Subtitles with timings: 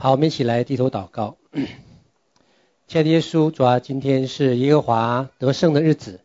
[0.00, 1.38] 好，我们一起来低头祷告。
[2.86, 6.20] 亲爱的耶稣，主啊，今天是耶和华得胜的日子，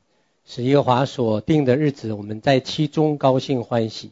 [0.46, 4.12] 是耶和华所定的日子，我们在其中高兴欢喜。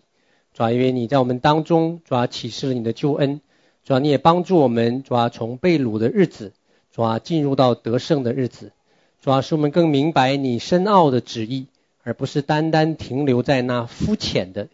[0.55, 3.39] 主啊，因为你在我们当中，主啊，启示了你的救恩，
[3.83, 6.53] 主啊，你也帮助我们，主啊，从被掳的日子，
[6.91, 8.71] 主啊，进入到得胜的日子。
[9.21, 11.67] 主啊，使我们更明白你深奥的旨意，
[12.01, 14.69] 而不是单单停留在那肤浅的、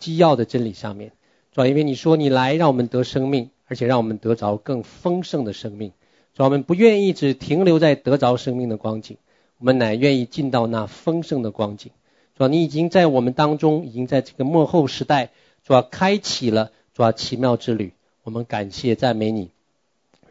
[0.00, 1.12] 基要的真理上面。
[1.52, 3.50] 主啊，因为你说你来让我们得生命。
[3.72, 5.92] 而且让我们得着更丰盛的生命，
[6.34, 9.16] 主，我们不愿意只停留在得着生命的光景，
[9.56, 11.90] 我们乃愿意进到那丰盛的光景。
[12.36, 15.30] 主，你已经在我们当中，已经在这个末后时代，
[15.64, 17.94] 主要开启了主要奇妙之旅。
[18.24, 19.48] 我们感谢赞美你，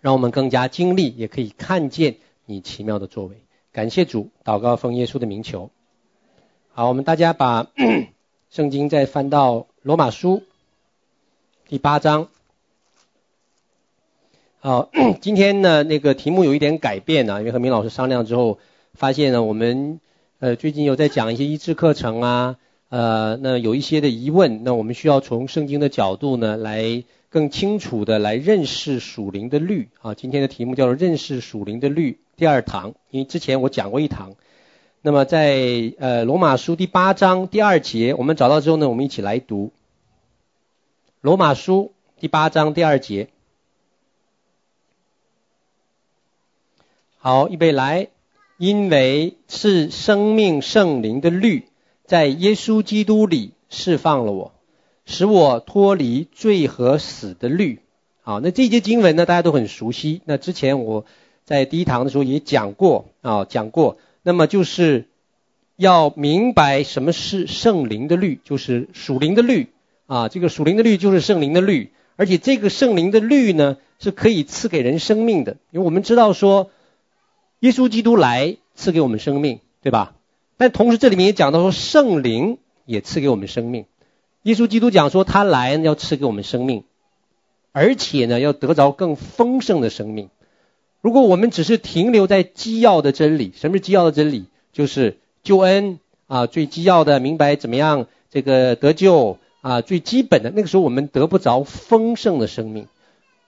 [0.01, 3.37] 让我们更加经历，也可以看见你奇妙的作为。
[3.71, 5.71] 感谢主，祷告奉耶稣的名求。
[6.73, 7.71] 好，我们大家把
[8.51, 10.43] 圣经再翻到罗马书
[11.67, 12.27] 第八章。
[14.63, 18.59] 好， 今天呢，那个题目有一点改变啊，因为和明老师商量之后，
[18.93, 19.99] 发现呢，我们
[20.37, 22.57] 呃最近有在讲一些医治课程啊，
[22.89, 30.13] 呃，那有一些的疑问，那我们需要从圣经的角度呢，来更清楚的来认识属灵的律啊。
[30.13, 34.35] 今天的题目叫做认识属灵的律第二堂，因为之前我讲过一堂。
[35.01, 39.71] 那么在呃罗马书第八章第二节，我们找到之后呢，我们一起来读
[41.19, 43.29] 罗马书第八章第二节。
[47.23, 48.07] 好，预备来，
[48.57, 51.65] 因为是生命圣灵的律，
[52.07, 54.53] 在耶稣基督里释放了我，
[55.05, 57.81] 使我脱离罪和死的律。
[58.23, 60.21] 好，那这节经文呢，大家都很熟悉。
[60.25, 61.05] 那之前我
[61.45, 63.99] 在第一堂的时候也讲过啊，讲过。
[64.23, 65.05] 那么就是
[65.75, 69.67] 要明白什么是圣灵的律，就是属灵的律
[70.07, 70.27] 啊。
[70.27, 76.71] 这个属灵的律就是圣灵的律，而且这个圣灵的律呢，是可以赐给人生命的，因为我们知道说。
[77.61, 80.13] 耶稣基督来赐给我们生命，对吧？
[80.57, 83.85] 但同时这里面也讲到说，圣灵也赐给我们生命。
[84.41, 86.83] 耶稣基督讲说，他来要赐给我们生命，
[87.71, 90.29] 而且呢，要得着更丰盛的生命。
[91.01, 94.45] 如果我们只是停留在基要的真理，什么是基要的真理？
[94.73, 102.87] 就是救恩啊，最基要的明白怎么样这个得救啊，最基本的那个时候，我们得不着丰盛的生命。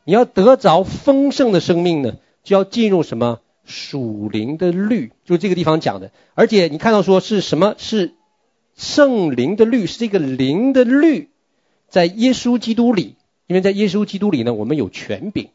[0.04, 3.40] 你要得着丰盛的生命呢，就要进入什么？
[3.66, 7.76] 属灵的律，就这个地方讲的，而且你看到说是什么？
[7.78, 8.14] 是
[8.76, 11.30] 圣灵的律，是这个灵的律，
[11.88, 13.16] 在耶稣基督里，
[13.48, 15.50] 因为在耶稣基督里呢，我们有权柄，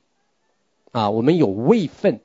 [0.92, 2.20] 啊，我们有位分，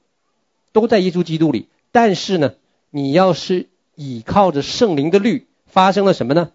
[0.72, 1.68] 都在耶稣基督里。
[1.92, 2.54] 但是呢，
[2.90, 6.52] 你要是倚靠着圣灵的律，发生了什么呢？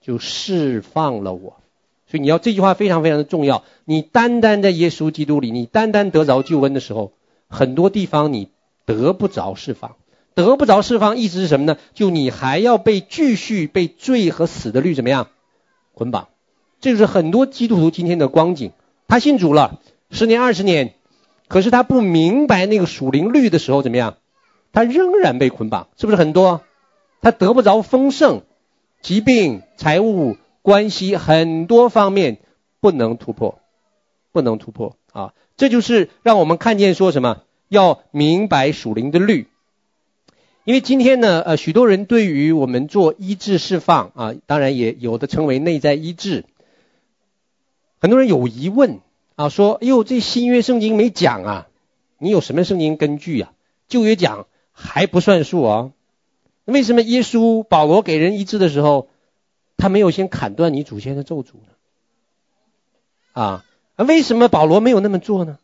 [0.00, 1.56] 就释放了我。
[2.08, 3.64] 所以你要这句话非常非常的重要。
[3.84, 7.12] 你单单在耶稣基督里，你单单得着救恩的时候。
[7.50, 8.48] 很多地方你
[8.86, 9.96] 得不着释放，
[10.34, 11.76] 得不着释放，意思是什么呢？
[11.92, 15.28] 就你还要被继续被罪和死的律怎么样
[15.92, 16.28] 捆绑？
[16.80, 18.72] 这就是很多基督徒今天的光景。
[19.08, 19.80] 他信主了
[20.10, 20.94] 十年二十年，
[21.48, 24.16] 可是他不明白那个属灵律的时候怎么样？
[24.72, 26.62] 他仍然被捆绑，是不是很多？
[27.20, 28.42] 他得不着丰盛，
[29.02, 32.38] 疾病、财务、关系很多方面
[32.80, 33.58] 不能突破，
[34.32, 35.34] 不能突破啊。
[35.60, 39.46] 这就是让我们看见说什么，要明白属灵的律。
[40.64, 46.46] 因为今天呢，呃，许多人对于我们做医治释放啊，当然也有的称为内在医治。
[48.00, 49.00] 很多人有疑问
[49.36, 51.68] 啊，说：“哎呦，这新约圣经没讲啊，
[52.16, 53.52] 你有什么圣经根据啊？
[53.86, 55.92] 旧约讲还不算数啊？
[56.64, 59.10] 为什么耶稣保罗给人医治的时候，
[59.76, 61.68] 他没有先砍断你祖先的咒诅呢？”
[63.32, 63.66] 啊？
[64.00, 65.58] 那为什么保罗没有那么做呢？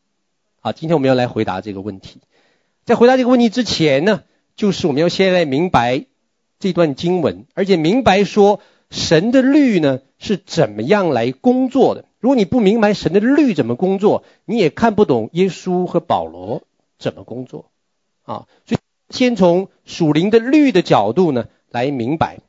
[0.61, 2.21] 好，今天我们要来回答这个问题。
[2.85, 4.25] 在回答这个问题之前呢，
[4.57, 6.05] 就是我们要先来明白
[6.59, 8.61] 这段经文，而且明白说
[8.91, 12.05] 神的律呢是怎么样来工作的。
[12.21, 16.62] 如果你不明白神的律怎么工作，你也看不懂耶稣和保罗
[16.99, 17.71] 怎么工作
[18.27, 18.44] 啊。
[18.67, 18.79] 所以
[19.09, 22.41] 先从属灵的律的角度呢来明白，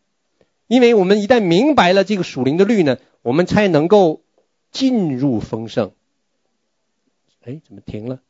[0.67, 4.19] 因为我们一旦明白了这个属灵的律呢，我们才能够。
[4.71, 5.93] 进入丰盛，
[7.41, 8.21] 哎，怎么停了？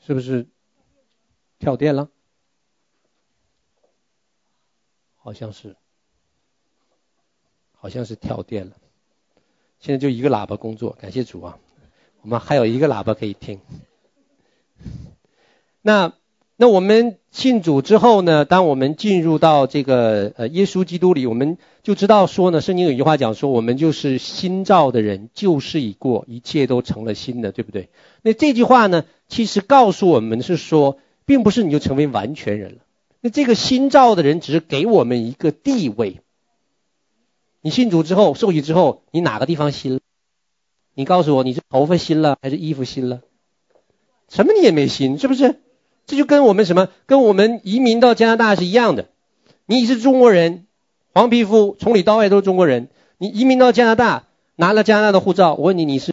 [0.00, 0.46] 是不是
[1.58, 2.10] 跳电了？
[5.16, 5.76] 好像是，
[7.72, 8.76] 好像是跳电了。
[9.78, 11.58] 现在就一个喇叭工作，感谢主啊！
[12.22, 13.60] 我们还有一个喇叭可以听。
[15.80, 16.16] 那
[16.62, 27.88] 那我们信主之后呢，当我们进入到这个呃耶稣基督里，我们就知道说呢，圣经有一句话讲说，我们就是新造的人，旧事已过，一切都成了新的，对不对？
[28.22, 32.78] 那这句话呢，其实告诉我们是说，并不是你就成为完全人了。
[33.20, 36.20] 那这个新造的人只是给我们一个地位。
[37.60, 40.00] 你信主之后，受洗之后，你哪个地方新了？
[40.94, 43.22] 你告诉我，你是头发新了还是衣服新了？
[44.28, 45.56] 什么你也没新，是不是？
[46.06, 46.88] 这就跟我们什么？
[47.06, 49.06] 跟我们移民到加拿大是一样的。
[49.66, 50.66] 你是中国人，
[51.14, 52.88] 黄皮肤，从里到外都是中国人。
[53.18, 54.24] 你移民到加拿大，
[54.56, 56.12] 拿了加拿大的护照，我问你，你是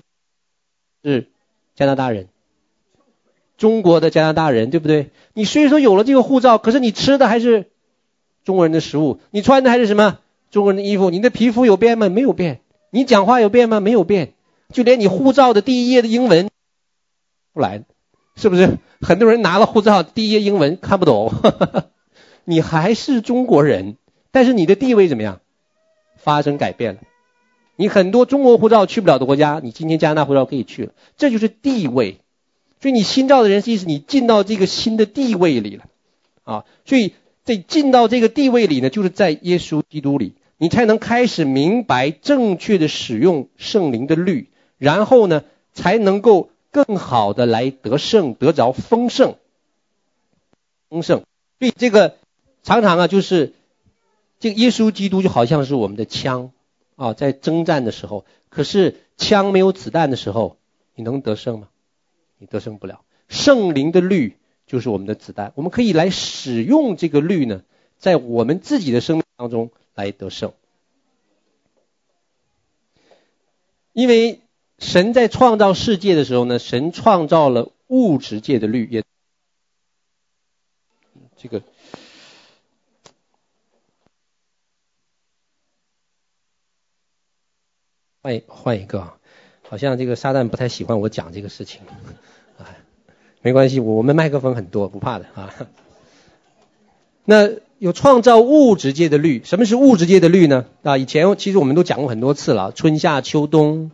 [1.04, 1.28] 是
[1.76, 2.28] 加拿大人？
[3.58, 5.10] 中国的加拿大人，对不对？
[5.34, 7.72] 你虽说有了这个护照，可是你吃的还是
[8.46, 10.20] 中国人的食物，你穿的还是什么
[10.52, 11.10] 中国人的衣服？
[11.10, 12.08] 你的皮肤有变吗？
[12.08, 12.62] 没有变。
[12.92, 13.80] 你讲话有变吗？
[13.80, 14.34] 没有变。
[14.72, 16.50] 就连你护照的第一页的英文
[17.54, 17.84] 不来，
[18.40, 18.78] 是不是？
[19.02, 21.34] 很多人拿了护照第一页英文看不懂，
[22.46, 23.98] 你还是中国人，
[24.32, 25.42] 但是你的地位怎么样？
[26.16, 27.02] 发生改变了。
[27.76, 32.20] 你很多中国护照去不了的国家，你今天加拿大护照可以去了，这就是地位。
[32.82, 35.84] 所以你新造的人，意思你进到这个新的地位里了，
[36.44, 37.14] 啊，所以
[37.44, 45.44] 这进到这个地位里呢，就是在耶稣基督里，你才能开始明白正确的使用圣灵的律，然后呢，
[45.74, 49.36] 才能够更好的来得胜，得着丰盛，
[50.90, 51.24] 丰盛。
[51.60, 52.18] 所以这个
[52.64, 53.54] 常常啊，就是
[54.40, 56.52] 这个耶稣基督就好像是我们的枪
[56.96, 60.58] 啊，在征战的时候，可是枪没有子弹的时候，
[60.96, 61.70] 你能得胜吗？
[62.38, 67.64] 你得胜不了，圣灵的律就是我们的子弹，我们可以来使用这个律呢，
[67.98, 70.54] 在我们自己的生命当中来得胜。
[73.92, 74.40] 因为
[74.80, 79.04] 神在创造世界的时候呢，神创造了物质界的律，也
[81.38, 81.62] 这个
[88.22, 89.18] 换换一个啊，
[89.68, 91.82] 好像这个撒旦不太喜欢我讲这个事情。
[92.58, 92.66] 啊
[93.42, 95.54] 没关系，我们麦克风很多，不怕的啊。
[97.24, 100.66] 那有创造物质界的律，什么是物质界的律呢？
[100.84, 103.92] 啊，以前其实我们都讲过很多次了，春夏秋冬、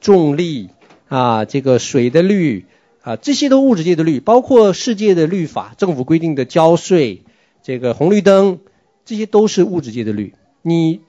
[0.00, 0.70] 重力
[1.08, 2.66] 啊，这个水的律
[3.02, 7.22] 啊，这些都物质界的律，包括世界的律法，政府规定的交税，
[7.62, 8.58] 这个红绿灯，
[9.04, 10.34] 这些都是物质界的律。
[10.62, 11.00] 你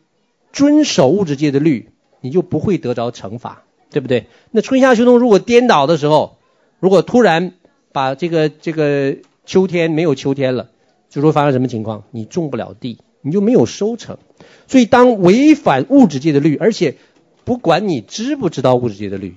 [0.52, 1.90] 遵守物质界的律，
[2.22, 4.28] 你就不会得着惩罚，对不对？
[4.52, 6.38] 那春夏秋冬如果颠倒的时候，
[6.80, 7.54] 如果突然
[7.92, 10.70] 把这个这个秋天没有秋天了，
[11.10, 12.04] 就说发生什么情况？
[12.12, 14.18] 你种不了地，你就没有收成。
[14.68, 16.96] 所以当违反物质界的律，而且
[17.50, 19.34] 不管你知不知道物质界的律，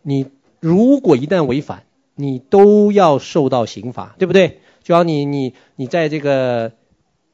[0.00, 0.28] 你
[0.60, 1.82] 如果一旦违反，
[2.14, 4.60] 你都要受到刑罚，对不对？
[4.82, 6.72] 就像你你你在这个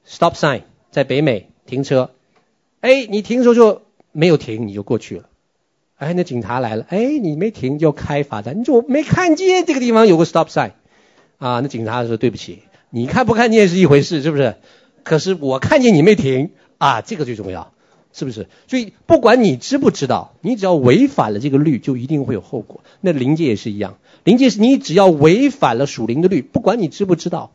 [0.05, 2.11] stop sign 在北美停车，
[2.81, 5.28] 哎，你停的时候就没有停，你就过去了。
[5.94, 10.73] 哎，那警察来了，哎，你没停就开罚单，你说我没看见这个地方有个 stop sign，
[11.38, 14.56] 啊，那警察说对不起，你看不看见是一回事，是不是？
[15.05, 17.73] 可是我看见你没停，啊，这个最重要，
[18.19, 18.49] 是不是？
[18.67, 22.81] 所以不管你知不知道，你只要违反了这个律，就一定会有后果。
[23.03, 27.53] 那灵界也是一样，灵界是你只要违反了属灵的律，不管你知不知道，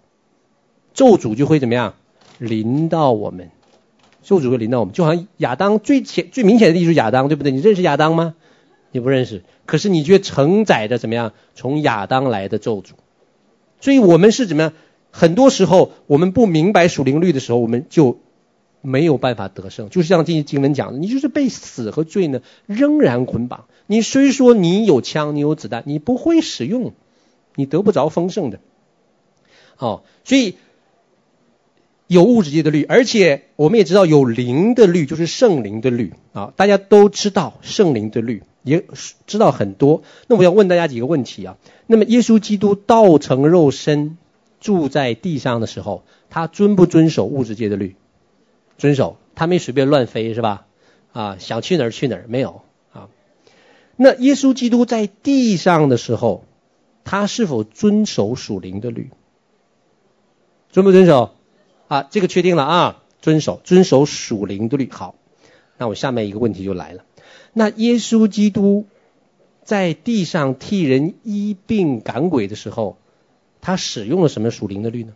[0.94, 1.96] 咒诅就会怎么样
[2.38, 3.50] 临到我们。
[4.22, 7.52] 咒诅会临到我们，就好像亚当最显最明显的例子亚当，对不对？
[7.52, 8.36] 你认识亚当吗？
[8.92, 12.92] 你不认识，可是你却承载着怎么样从亚当来的咒诅。
[13.80, 14.74] 所以我们是怎么样？
[15.10, 18.20] 很多时候我们不明白属灵律的时候，我们就
[18.82, 19.90] 没有办法得胜。
[19.90, 23.66] 就是像这些经文讲的，你就是被死和罪呢仍然捆绑。
[23.88, 26.94] 你虽说你有枪，你有子弹，你不会使用，
[27.56, 28.60] 你得不着丰盛的。
[29.76, 30.56] 好，所以。
[32.08, 36.52] 有物质界的律，而且我们也知道有灵的律，就是圣灵的律啊。
[36.58, 38.84] 大家都知道圣灵的律，也
[39.28, 40.04] 知道很多。
[40.28, 41.56] 那我要问大家几个问题啊。
[41.88, 44.18] 那么耶稣基督道成肉身
[44.60, 47.96] 住在地上的时候，他遵不遵守物质界的律？
[48.82, 50.66] 遵守，他没随便乱飞是吧？
[51.14, 53.10] 啊，想去哪儿去哪儿没有啊？
[53.96, 56.46] 那耶稣基督在地上的时候，
[57.04, 59.12] 他是否遵守属灵的律？
[60.72, 61.36] 遵不遵守？
[61.90, 64.90] 啊，这个确定了啊，遵守遵守属灵的律。
[64.90, 65.14] 好，
[65.78, 67.06] 那我下面一个问题就来了。
[67.54, 68.88] 那耶稣基督
[69.64, 72.98] 在地上替人医病赶鬼的时候，
[73.62, 75.14] 他使用了什么属灵的律呢？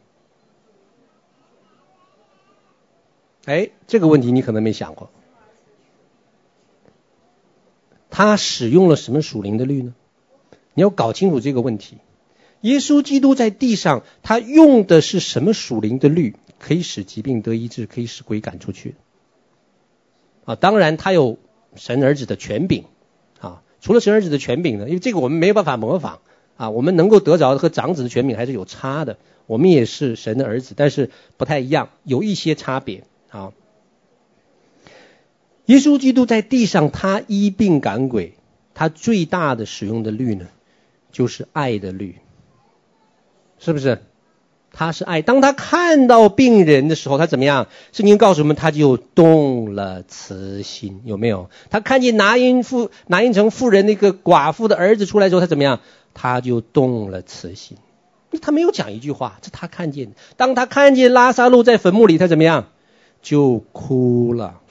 [3.45, 5.09] 哎，这个问题你可能没想过。
[8.09, 9.93] 他使用了什么属灵的律呢？
[10.73, 11.97] 你要搞清楚这个问题。
[12.61, 18.95] 耶稣基督在地上，他用的是什么属灵的律，可以使疾病得医治，可以使鬼赶出去？
[20.45, 21.37] 啊，当然他有
[21.75, 22.85] 神儿子的权柄
[23.39, 23.61] 啊。
[23.81, 26.21] 除了神儿子的权柄呢，因为这个我们没有办法模仿
[26.57, 26.71] 啊。
[26.71, 29.17] 我们能够得着的和长子的权柄还是有差的。
[29.45, 33.03] 我们也是神的儿子，但是不太一样，有一些差别
[33.37, 33.51] 啊。
[35.65, 38.35] 耶稣基督在地上，他医病赶鬼，
[38.73, 40.45] 他最大的使用的律呢，
[41.11, 42.17] 就是爱的律。
[43.57, 44.01] 是不是？
[44.71, 45.21] 他是爱。
[45.21, 47.67] 当他看到病人的时候，他怎么样？
[47.93, 51.49] 圣经告诉我们，他就动了慈心，有没有？
[51.69, 55.79] 他看见拿因富、拿因城富人那个寡妇的儿子出来之后，他怎么样？
[56.13, 57.77] 他就动了慈心。
[58.41, 60.11] 他没有讲一句话，这他看见。
[60.35, 62.67] 当他看见拉撒路在坟墓里，他怎么样？
[63.25, 64.61] 就哭了。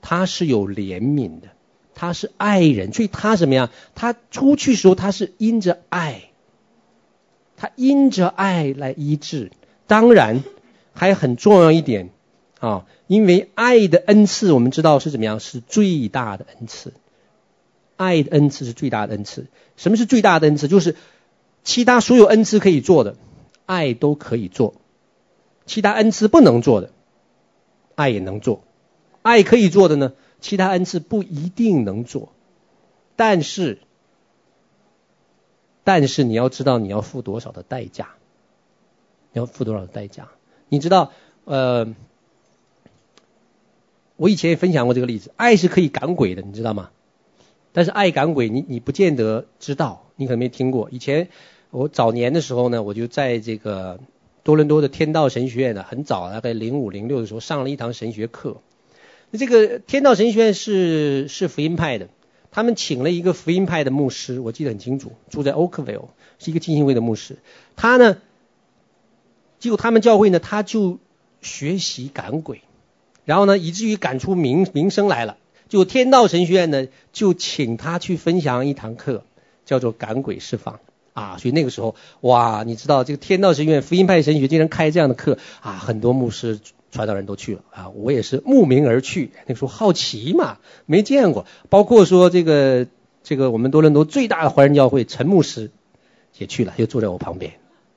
[0.00, 1.48] 他是有怜悯的，
[1.94, 3.68] 他是爱人，所以他怎么样？
[3.94, 6.30] 他出去时候，他是因着爱。
[7.58, 9.52] 他因着爱来医治，
[9.86, 10.42] 当然
[10.94, 12.08] 还很重要一点
[12.60, 16.94] 啊，因为爱的恩赐，我们知道是怎么样，是最大的恩赐。
[17.96, 19.48] 爱的恩赐是最大的恩赐。
[19.76, 20.66] 什么是最大的恩赐？
[20.66, 20.96] 就是
[21.62, 23.16] 其他所有恩赐可以做的，
[23.66, 24.74] 爱都可以做；
[25.66, 26.90] 其他恩赐不能做的，
[27.94, 28.62] 爱也能做。
[29.22, 32.32] 爱可以做的呢，其他恩赐不一定能做，
[33.16, 33.78] 但是。
[35.86, 38.14] 但是你要知道你要付多少的代价，
[39.34, 40.28] 你要付多少的代价？
[40.70, 41.12] 你知道，
[41.44, 41.94] 呃，
[44.16, 46.88] 我以前也分享过这个例子，爱是可以赶鬼的，你知道吗？
[47.72, 50.88] 但是爱赶鬼，你你不见得知道，你可能没听过。
[50.90, 51.28] 以前
[51.70, 54.00] 我早年的时候呢，我就在这个
[54.44, 58.58] 多伦多的天道神学院呢，很早大概零五零六的时候上了一堂神学课。
[59.30, 62.08] 那这个天道神学院是是福音派的。
[62.52, 66.08] 他们请了一个福音派的牧师，我记得很清楚，住在 Oakville，
[66.38, 67.38] 是一个浸信会的牧师。
[67.74, 68.18] 他呢，
[69.58, 70.98] 结果他们教会呢，他就
[71.40, 72.60] 学习赶鬼，
[73.24, 75.36] 然后呢，以至于赶出名名声来了。
[75.68, 79.24] 就天道神学院呢，就请他去分享一堂课，
[79.64, 80.78] 叫做赶鬼释放
[81.14, 81.38] 啊。
[81.38, 86.60] 所以那个时候，哇，你知道这个天道神学院福音派神学竟然开这样的课啊，很多牧师。
[86.90, 89.32] 传道人都去了啊，我也是慕名而去。
[89.48, 91.44] 那时候好奇嘛，没见过。
[91.68, 92.86] 包括说这个
[93.24, 95.72] 这个我们多伦多最大的华人教会陈牧师
[96.38, 97.54] 也去了，又坐在我旁边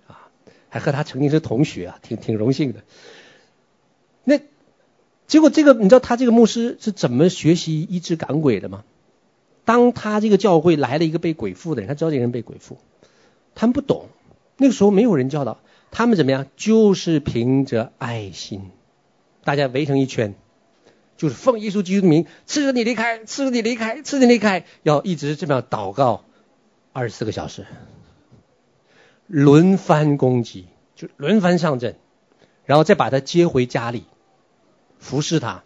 [0.08, 0.34] 啊，
[0.70, 2.80] 还和他曾经是同学啊，挺挺荣幸的。
[4.24, 4.40] 那
[5.28, 8.84] 结果这个你知道他这个牧师是怎么学习医治赶鬼的吗？
[9.64, 12.80] 当他这个教会来了一个被鬼附的人，他知道这个人被鬼附，
[13.58, 14.06] 他们不懂，
[14.58, 15.58] 那个时候没有人教导
[15.90, 18.70] 他们怎么样，就是凭着爱心。
[19.44, 20.36] 大家围成一圈，
[21.18, 26.24] 就是奉耶稣基督的名，斥责你离开，斥责你离开，斥责你离开，要一直这么祷告
[26.94, 27.66] 二十四个小时，
[29.26, 31.96] 轮番攻击，就轮番上阵，
[32.66, 34.04] 然后再把他接回家里
[35.00, 35.64] 服侍他。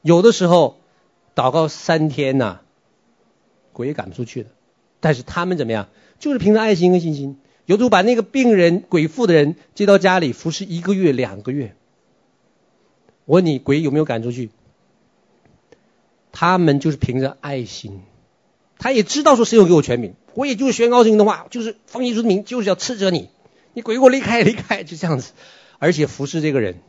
[0.00, 0.78] 有的时候
[1.34, 2.60] 祷告三天呐、
[3.74, 4.48] 鬼也赶不出去的。
[5.00, 5.88] 但是他们怎么样？
[6.18, 11.74] 就是凭着爱心和信心，有的把那个病人鬼附的人接到家里服侍一个月、两个月。
[13.24, 14.50] 我问你，鬼有没有赶出去？
[16.32, 18.02] 他们就是凭着爱心，
[18.78, 23.30] 他也知道说谁有给我权柄，我也就是宣告圣经的话，就是奉耶稣的名，就是要斥责你，
[23.72, 25.32] 你鬼给我离开离开，就这样子，
[25.78, 26.80] 而且服侍这个人，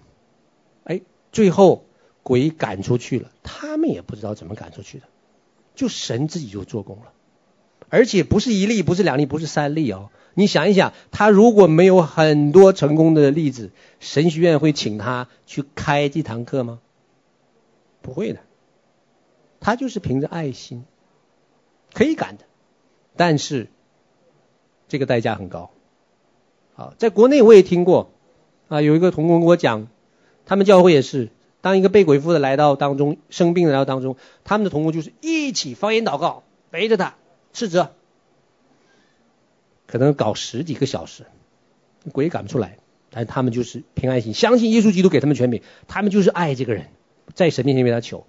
[0.84, 1.01] 哎，
[1.32, 1.86] 最后
[2.22, 5.06] 鬼赶出去了，他们也不知道怎么赶出去的，
[5.74, 7.12] 就神自己就做工了，
[7.91, 10.10] 而且不是一例，不是两例，不是三例哦。
[10.33, 13.69] 你想一想，他如果没有很多成功的例子，
[14.00, 16.79] 神学院会请他去开这堂课吗？
[18.01, 18.39] 不会的，
[19.60, 20.86] 他就是凭着爱心，
[21.93, 22.45] 可以赶的，
[23.17, 23.67] 但是
[24.88, 25.69] 这个代价很高。
[26.74, 28.10] 好，在国内我也听过，
[28.69, 29.88] 啊，有一个同工跟我讲，
[30.45, 31.29] 他们教会也是，
[31.60, 37.15] 当一个被鬼附的来到当中，生病的来到当中，他们的同工就是一起方言祷告，背着他
[37.53, 37.91] 斥责。
[39.88, 41.25] 可能搞十几个小时，
[42.13, 42.77] 鬼赶不出来，
[43.10, 46.88] 但他们就是凭爱心，相信耶稣基督给他们权柄，他们就是爱这个人，
[47.34, 48.25] 在神面前为他求，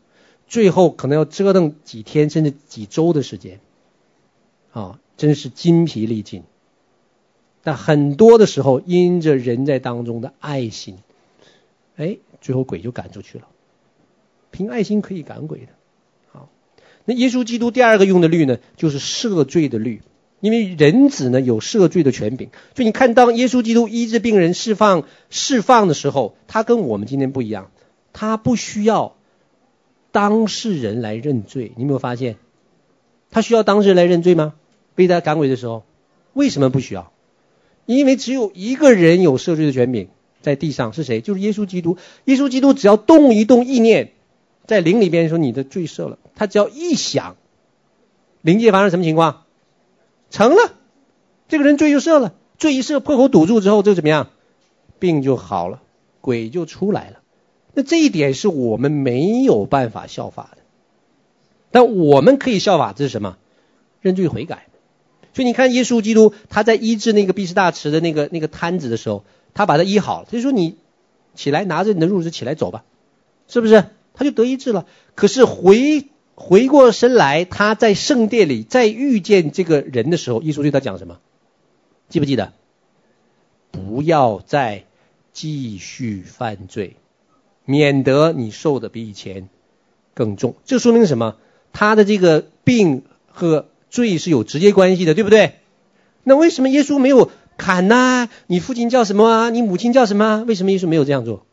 [0.49, 3.61] 最后可能要折腾几天甚至几周的时间，
[4.73, 6.43] 啊，真是筋疲力尽。
[7.63, 10.99] 但很多的时候，因着人在当中的爱心，
[11.95, 13.47] 哎，最后鬼就赶出去了。
[14.51, 15.69] 凭爱心可以赶鬼的，
[17.05, 20.03] 那耶稣基督第二个用的律呢，就是赦罪的律。
[20.41, 27.71] 因为人子呢有赦罪的权柄，所以你看，当耶稣基督医治病人、释放释放的时候，他跟我们今天不一样，
[28.13, 29.15] 他不需要
[30.11, 31.71] 当事人来认罪。
[31.77, 32.39] 你有没有发现？
[33.31, 34.55] 他需要当事人来认罪吗？
[34.97, 35.85] 被他赶鬼的时候，
[36.33, 37.13] 为什么不需要？
[37.87, 40.09] 因为只有一个人有赦罪的权柄，
[40.41, 41.21] 在地上是谁？
[41.21, 41.99] 就是耶稣基督。
[42.25, 44.11] 耶稣基督只要动一动意念，
[44.67, 47.37] 在灵里边说你的罪赦了，他只要一想，
[48.41, 49.45] 灵界发生什么情况？
[50.31, 50.75] 成了，
[51.49, 54.31] 这个人罪就赦了，罪一赦，破口堵住之后，就怎么样？
[54.99, 55.83] 病就好了，
[56.21, 57.19] 鬼就出来了。
[57.75, 60.63] 那这一点是我们没有办法效法的，
[61.71, 63.37] 但我们可以效法，这是什么？
[64.01, 64.67] 认罪悔改。
[65.35, 70.77] 所以你看，耶稣基督他在医治那个毕士大池的那个那个瘫子的时候，他把他医好了，他就说：“你
[71.35, 72.85] 起来，拿着你的褥子起来走吧。”
[73.49, 73.85] 是不是？
[74.15, 74.87] 他就得医治了。
[75.15, 81.19] 可是回回过身来，他在圣殿里再遇见这个人的时候，耶稣对他讲什么？
[82.09, 82.53] 记不记得？
[83.71, 84.85] 不要再
[85.33, 86.97] 继续犯罪。
[87.65, 89.49] 免得你受的比以前
[90.15, 91.37] 更重，这说明什么？
[91.73, 95.61] 他的这个病和罪是有直接关系的，对不对？
[96.25, 98.29] 那为什么耶稣没有砍呢？
[98.49, 99.51] 你父亲叫什么啊？
[99.51, 100.45] 你母亲叫什么？
[100.47, 101.47] 为什么耶稣没有这样做？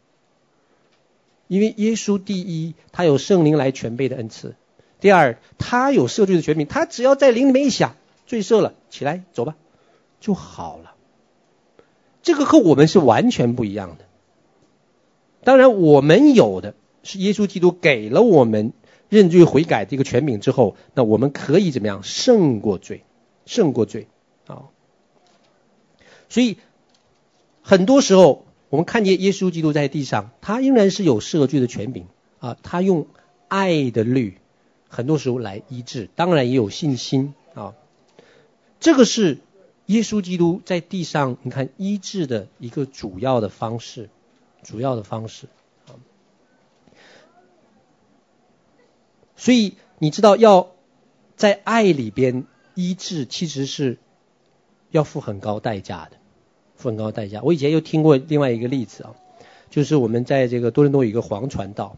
[1.50, 4.52] 因为耶稣第一，他有圣灵来全备的恩赐；
[5.02, 7.96] 第二，他有赦罪的权柄，他只要在灵里面一想，
[8.28, 9.58] 罪赦了，起来走吧，
[10.22, 10.94] 就好了。
[12.22, 14.06] 这个和我们是完全不一样的。
[15.44, 18.72] 当然，我们有的是耶稣基督给了我们
[19.10, 23.04] 认罪悔改这个权柄之后，那我们可以怎么样胜过罪？
[23.46, 24.08] 胜过罪
[24.46, 24.70] 啊！
[26.30, 26.58] 所以
[27.64, 32.08] 很多时候，我们看见耶稣基督在地上，他仍然是有赦罪的权柄
[32.40, 32.58] 啊。
[32.64, 33.08] 他用
[33.48, 34.38] 爱的律，
[34.88, 37.76] 很多时候来医治，当然也有信心啊。
[38.80, 39.40] 这个是
[39.88, 44.10] 耶稣基督在地上，你看医治的一个主要的方式。
[44.62, 45.48] 主要的方式，
[49.38, 50.72] 所以你知道要
[51.38, 52.46] 在爱里边
[52.76, 53.98] 医治，其实是
[54.92, 56.18] 要付很高代价的，
[56.80, 57.42] 付很高代价。
[57.44, 59.16] 我以前又听过另外一个例子啊，
[59.70, 61.98] 就是我们在这个多伦多有一个黄传道，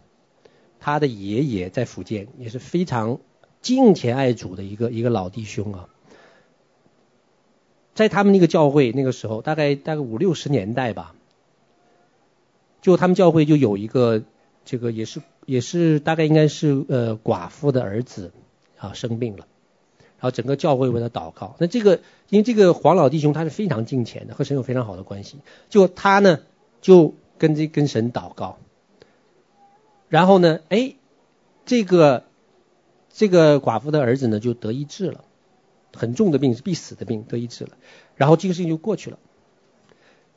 [0.80, 3.20] 他的爷爷在福建也是非常
[3.62, 5.88] 敬虔爱主的一个一个老弟兄啊，
[7.94, 11.16] 在他们那个教会那个时候，大概大概五六十年代吧。
[12.82, 14.24] 就他们教会就有一个，
[14.66, 18.32] 这个也是也是大概应该是呃寡妇的儿子
[18.76, 19.46] 啊生病了，
[20.22, 21.56] 然后整个教会为他祷告。
[21.58, 25.40] 那这个因为这个黄老弟兄他是非常敬虔的，和神有非常好的关系。
[25.70, 26.40] 就他呢
[26.80, 28.60] 就跟这跟神祷告，
[30.08, 30.94] 然后呢哎
[31.66, 32.24] 这个
[33.12, 35.26] 这个寡妇的儿子呢就得医治了，
[35.94, 37.72] 很重的病是必死的病得医治了，
[38.16, 39.18] 然后这个事情就过去了。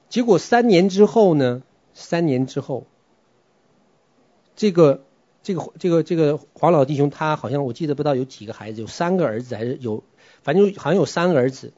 [0.09, 1.63] 结果三年之后呢？
[1.97, 2.89] 三年之后，
[4.57, 5.04] 这个
[5.45, 10.03] 这个这个这个黄老弟兄，他好像我记得不知道有几个孩子，有三个儿子还是有，
[10.43, 11.73] 反正好像有三个儿子。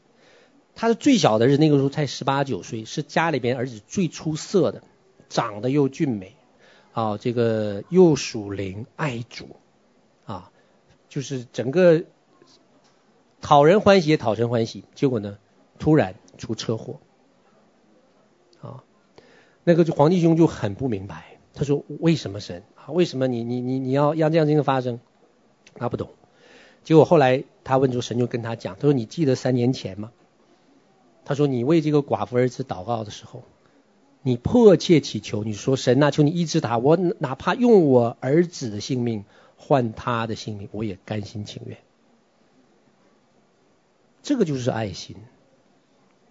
[0.76, 4.82] 他的最小的儿子那个时候才十八九岁，是家里边儿子最出色的，
[5.28, 6.36] 长得又俊美，
[6.92, 9.56] 啊，这个又属灵爱主，
[10.26, 10.52] 啊，
[11.08, 12.04] 就是整个
[13.40, 14.84] 讨人欢喜也讨神欢喜。
[14.94, 15.38] 结果呢，
[15.78, 17.00] 突然出车祸。
[18.60, 18.84] 啊
[19.64, 22.62] 那个就黄弟兄就很不明白，他说：“为什么神？
[22.92, 25.00] 为什么你你你你要让这样事情发生？”
[25.76, 26.10] 他不懂。
[26.84, 30.12] 结果后来他问出神就跟他讲：“他说你记得三年前吗？”
[31.24, 33.42] 他说：“你为这个寡妇儿子祷告的时候，
[34.22, 39.24] 你迫切祈求，你说神啊，求你医治他，我哪怕用我儿子的性命
[39.56, 41.78] 换他的性命，我也甘心情愿。”
[44.22, 45.16] 这个就是爱心，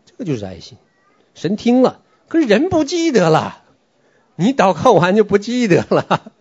[0.06, 0.78] 这个就是爱心。
[1.34, 2.02] 神听了。
[2.28, 3.64] 可是人不记得了，
[4.36, 6.32] 你祷告完就不记得了，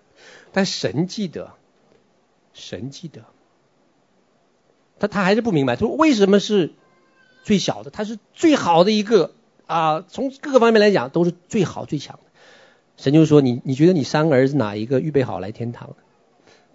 [0.55, 1.53] 但神记得，
[2.53, 3.25] 神记得，
[5.01, 6.73] 他他还是不明白，他说为什么是
[7.43, 7.91] 最小的？
[7.91, 9.35] 他是最好的一个
[9.67, 12.31] 啊，从各个方面来讲都是最好最强的。
[12.97, 15.97] 神就说你你觉得你三个儿子哪一个预备好来天堂？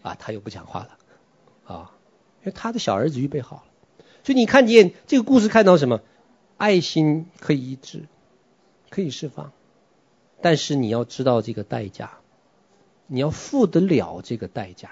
[0.02, 0.98] 啊，他又不讲话了，
[1.74, 1.92] 啊，
[2.42, 3.64] 因为他的小儿子预备好了。
[4.26, 6.02] 所以你看见这个故事看到什么？
[6.58, 8.04] 爱心可以医治。
[8.90, 9.52] 可以释放，
[10.42, 12.18] 但是你要知道这个代价，
[13.12, 14.92] 你要付得了这个代价，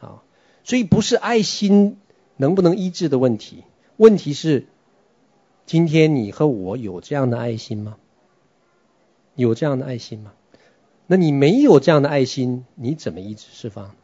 [0.00, 0.22] 啊，
[0.64, 1.96] 所以不是爱心
[2.36, 3.64] 能不能医治的问题，
[3.96, 4.66] 问题是
[5.66, 7.96] 今天你和我有这样的爱心吗？
[9.34, 10.32] 有这样的爱心吗？
[11.06, 13.96] 那你没有这样的爱心，你怎么医治释放？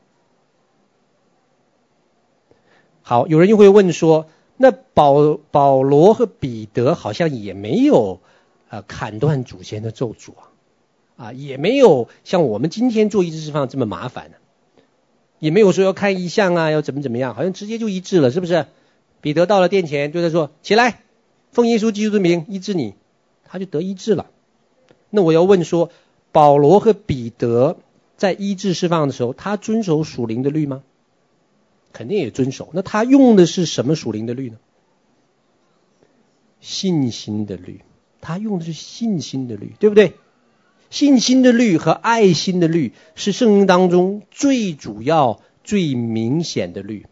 [3.02, 8.20] 好，有人又会问说，那保保罗和彼得好像也没有。
[8.70, 10.47] 啊，砍断祖先的咒诅啊，
[11.18, 14.36] 啊，也没有像我们今天做医治释放这么麻烦呢，
[15.40, 18.66] 也没有说要看意象啊，要怎么怎么样，好像直接就医治了，是不是？
[19.20, 21.02] 彼得到了殿前，对他说：“起来，
[21.50, 22.94] 奉耶稣基督的名医治你，
[23.44, 24.30] 他就得医治了。
[25.10, 25.90] 那我要问说，
[26.30, 27.78] 保罗和彼得
[28.16, 30.84] 在医治释放的时候，他遵守属灵的律吗？
[31.92, 32.70] 肯定也遵守。
[32.72, 34.58] 那他用的是什么属灵的律呢？
[36.60, 37.80] 信心的律。
[38.20, 40.14] 他用的是信心的律，对不对？
[40.90, 47.06] 信心的律和爱心的律是圣经当中最主要、最明显的律。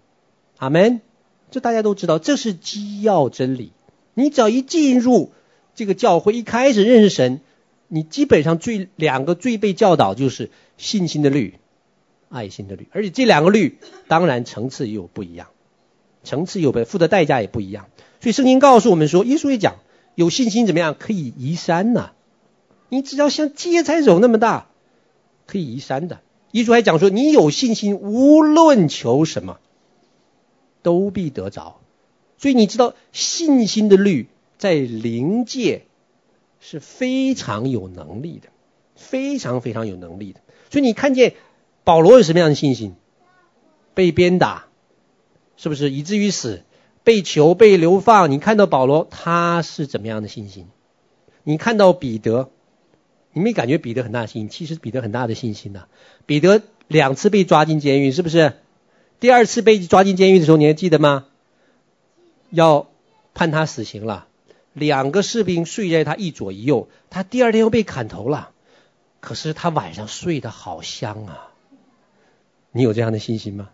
[0.58, 1.00] 阿门。
[1.48, 3.72] 这大家都知道，这是基要真理。
[4.14, 5.32] 你只要一进入
[5.76, 7.40] 这个教会，一开始认识神，
[7.86, 11.54] 你基本上最两个最被教导就是信心的律、
[12.28, 15.46] 爱心的律，而且这两个律当然层次又不一样，
[16.24, 17.86] 层次又不付的代价也不一样。
[18.20, 19.76] 所以圣经告诉我们说，耶稣也讲，
[20.16, 22.10] 有信心怎么样可以移山呢？
[22.88, 24.68] 你只要像芥菜种那么大，
[25.46, 26.20] 可以移山的。
[26.52, 29.58] 耶稣还讲说，你有信心，无论求什么。
[30.82, 31.80] 都必得着，
[32.38, 35.86] 所以你知道信心的律在灵界
[36.60, 38.50] 是非常有能力的，
[38.94, 40.38] 非常非常有能力的。
[40.70, 41.34] 所以你看见
[41.82, 42.94] 保罗有什么样的信心？
[43.94, 44.66] 被鞭打，
[45.56, 46.62] 是不是以至于死？
[47.02, 48.30] 被囚、被流放。
[48.30, 50.68] 你看到保罗他是怎么样的信心？
[51.42, 52.50] 你看到彼得，
[53.36, 54.48] 你没感觉彼得很大信心？
[54.48, 55.88] 其实彼得很大的信心呐、
[56.24, 58.54] 彼得两次被抓进监狱，是不是？
[59.20, 61.26] 第二次被抓进监狱的时候，你还记得吗？
[62.48, 62.88] 要
[63.34, 64.26] 判他死刑了，
[64.72, 68.52] 两个士兵睡在他一左一右，他第二天又被砍头了。
[69.20, 71.48] 可是他晚上睡得好香啊！
[72.72, 73.68] 你有这样的信心吗？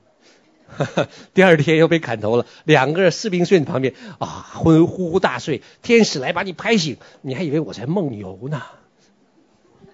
[1.35, 5.63] 第二天又被砍头了，两个士兵睡你旁边啊，昏呼呼大睡。
[5.83, 8.61] 天使来把你拍醒，你还以为我在梦游呢。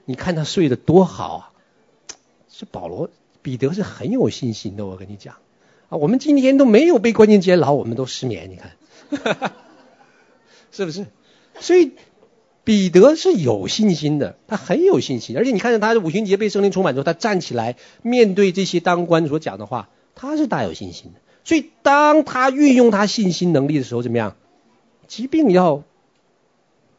[0.08, 1.52] 你看他睡得多好啊！
[2.48, 3.10] 是保罗。
[3.42, 5.36] 彼得是很有信心的，我跟你讲
[5.90, 8.72] 啊，我们今天都没有被关进监牢，我们都失眠，你看，
[10.72, 11.06] 是不是？
[11.60, 11.92] 所以
[12.64, 21.20] 彼得是有信心的，他很有信心，而且你看见他五旬节被圣灵充满之后，他站起来面对这些当官所讲的话，他是大有信心的。
[21.44, 24.36] 所以当他运用他信心能力的时候，怎么样？
[25.06, 25.84] 疾病要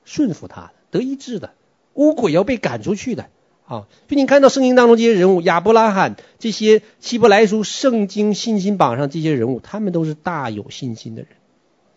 [0.05, 1.53] 顺服他，得医治的，
[1.93, 3.29] 乌鬼要被赶出去的。
[3.65, 11.29] 啊，所以你看到圣经当中这些人物，亚伯拉罕这些希伯来书圣经信心榜上这些人物，他们都是大有信心的人。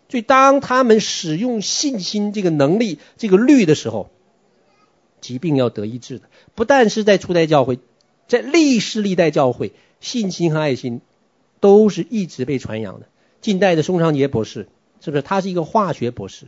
[0.07, 4.11] 所以当他们使用信心这个能力、这个律的时候，
[5.19, 7.79] 疾病要得医治的，不但是在初代教会，
[8.27, 11.01] 在历世历代教会，信心和爱心
[11.59, 13.07] 都是一直被传扬的。
[13.41, 14.67] 近代的宋昌杰博士，
[15.01, 15.23] 是不是？
[15.23, 16.45] 他是一个化学博士，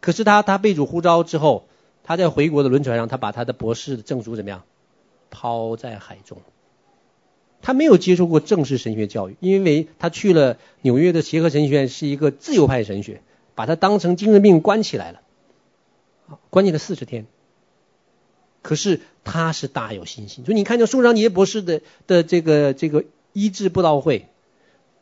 [0.00, 1.66] 可是他他被主呼召之后。
[2.04, 4.62] 他在回国的轮船上，他把他的博士的证书怎么样
[5.30, 6.38] 抛在海中？
[7.62, 13.22] 他没有接受过正式神学教育，因为他去了纽约的协和神学院，是一个自由派神学，
[13.54, 15.22] 把他当成精神病关起来了，
[16.50, 17.24] 关进了四十天。
[18.60, 24.26] 可是他是大有信心，所以你看，这宋昌杰博士的的这个这个医治布道会，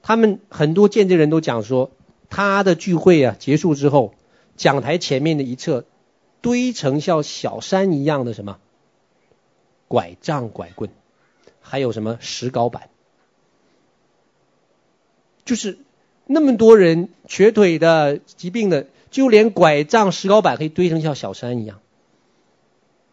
[0.03, 1.91] 他们很多见证人都讲说，
[2.31, 4.15] 他的聚会啊结束之后，
[4.57, 5.85] 讲台前面的一侧。
[6.43, 8.59] 堆成像小山一样的什么
[9.89, 10.91] 拐杖、拐棍，
[11.61, 12.91] 还有什么石膏板，
[15.45, 15.79] 就是
[16.27, 21.81] 那么多人瘸腿的、疾病的，就连拐杖、石膏板可以堆成像小山一样。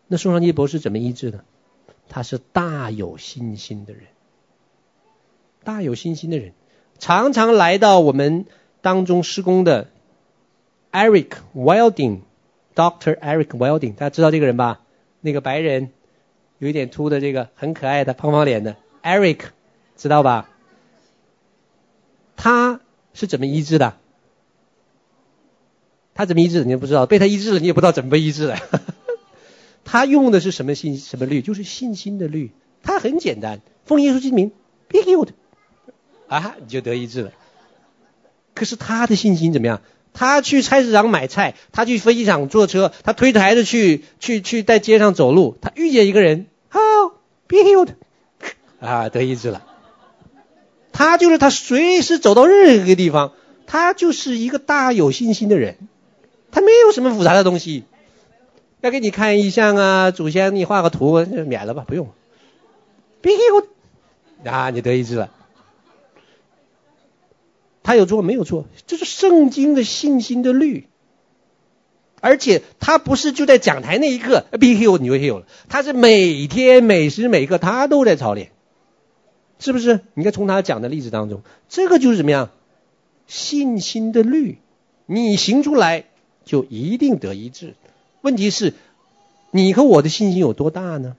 [0.08, 1.46] 那宋昌基博士怎么医治的？
[2.08, 4.04] 他是大有信心的人，
[5.64, 6.54] 大有信心的人，
[6.98, 8.48] 常常来到我们
[8.82, 9.88] 当中施工的
[10.92, 12.22] Eric Wilding。
[12.80, 14.80] Doctor Eric Welding，大家知道这个人吧？
[15.20, 15.92] 那个白人，
[16.60, 19.40] 有一点秃的，这个很可爱的胖胖脸的 Eric，
[19.98, 20.50] 知道吧？
[22.38, 22.80] 他
[23.14, 23.98] 是怎么医治的？
[26.14, 26.66] 他怎么医治的？
[26.66, 28.58] 你不知道，被他医治了，你也不知道怎么被医治的。
[29.84, 31.42] 他用的是什么信什么律？
[31.42, 32.52] 就是信心的律。
[32.82, 34.54] 他很简单，奉耶稣之名
[34.88, 35.32] ，be healed，
[36.30, 37.34] 啊，你就得医治了。
[38.54, 39.82] 可是他的信心怎么样？
[40.14, 46.80] 他去菜市场买菜，他去飞机场坐车，他推着孩子去去去在街上走路，他遇见一个人，好
[47.48, 47.90] ，be healed，
[48.80, 49.66] 啊，得医治了。
[50.92, 53.32] 他就是他随时走到任何一个地方，
[53.68, 55.78] 他就是一个大有信心的人，
[56.52, 57.86] 他没有什么复杂的东西，
[58.82, 62.10] 要给你看异象啊，祖先你画个图，免了吧，不用
[63.22, 63.68] ，be healed，
[64.44, 65.30] 啊，你得医治了。
[67.90, 68.68] 他有错没有错？
[68.86, 70.86] 这是圣经的信心的律，
[72.22, 78.52] 而且他不是就在讲台那一刻，be healed 你就 h e a l 了，他是每天每时每刻他都在操练，
[79.58, 80.02] 是不是？
[80.14, 82.52] 你看从他讲的例子当中，这个就是怎么样？
[83.26, 84.60] 信心的律，
[85.08, 86.06] 你行出来
[86.46, 87.74] 就一定得一致。
[88.22, 88.76] 问题是，
[89.50, 91.16] 你和我的信心有多大呢？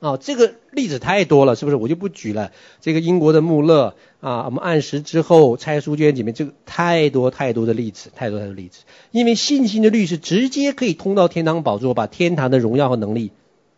[0.00, 1.76] 啊，这个例子太多了，是不是？
[1.76, 2.52] 我就不举了。
[2.80, 8.84] 这个英国的穆勒啊，我们按时之后拆书卷里面，这个太多太多的例子，太多太多例子。
[9.10, 13.32] 因为信心的律是直接可以通到天堂宝座，把天堂的荣耀和能力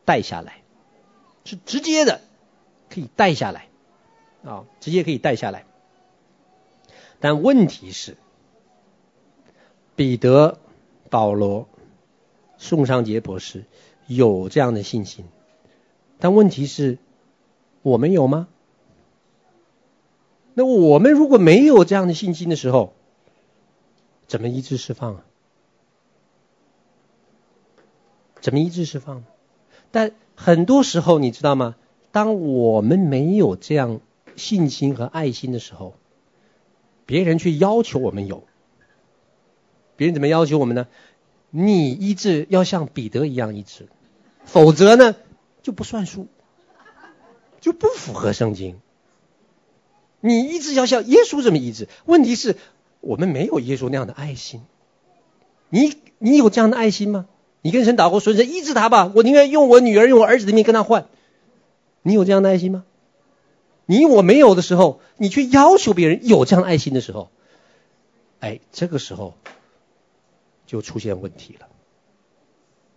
[0.04, 0.58] 带下来，
[1.44, 2.20] 是直接的，
[2.90, 3.68] 可以带下来，
[4.44, 5.64] 啊，直接可以带下来。
[7.18, 8.18] 但问题是，
[9.96, 10.58] 彼得、
[11.08, 11.66] 保罗、
[12.58, 13.64] 宋尚杰博士
[14.06, 15.24] 有这样的信心。
[16.20, 16.98] 但问题是，
[17.82, 18.46] 我们有吗？
[20.54, 22.92] 那我们如果没有这样的信心的时候，
[24.26, 25.24] 怎么医治释放啊？
[28.40, 29.24] 怎么医治释放？
[29.90, 31.76] 但很多时候你知道吗？
[32.12, 34.00] 当我们没有这样
[34.36, 35.94] 信心和爱心的时候，
[37.06, 38.44] 别人却要求我们有。
[39.96, 40.86] 别人怎么要求我们呢？
[41.50, 43.88] 你医治要像彼得一样医治，
[44.44, 45.14] 否则呢？
[45.62, 46.28] 就不算数，
[47.60, 48.80] 就不符合圣经。
[50.20, 52.56] 你医治要像耶稣这么医治，问题是
[53.00, 54.62] 我们没有耶稣那样的爱心。
[55.68, 57.26] 你你有这样的爱心吗？
[57.62, 61.06] 你跟神祷告说，神医治他吧，我宁愿用我女儿、用我儿子的命跟他换。
[62.02, 62.84] 你有这样的爱心吗？
[63.86, 67.30] 你我没有的时候，你去要求别人有这样的爱心的时候，
[68.40, 69.34] 哎，这个时候
[70.66, 71.68] 就出现问题了，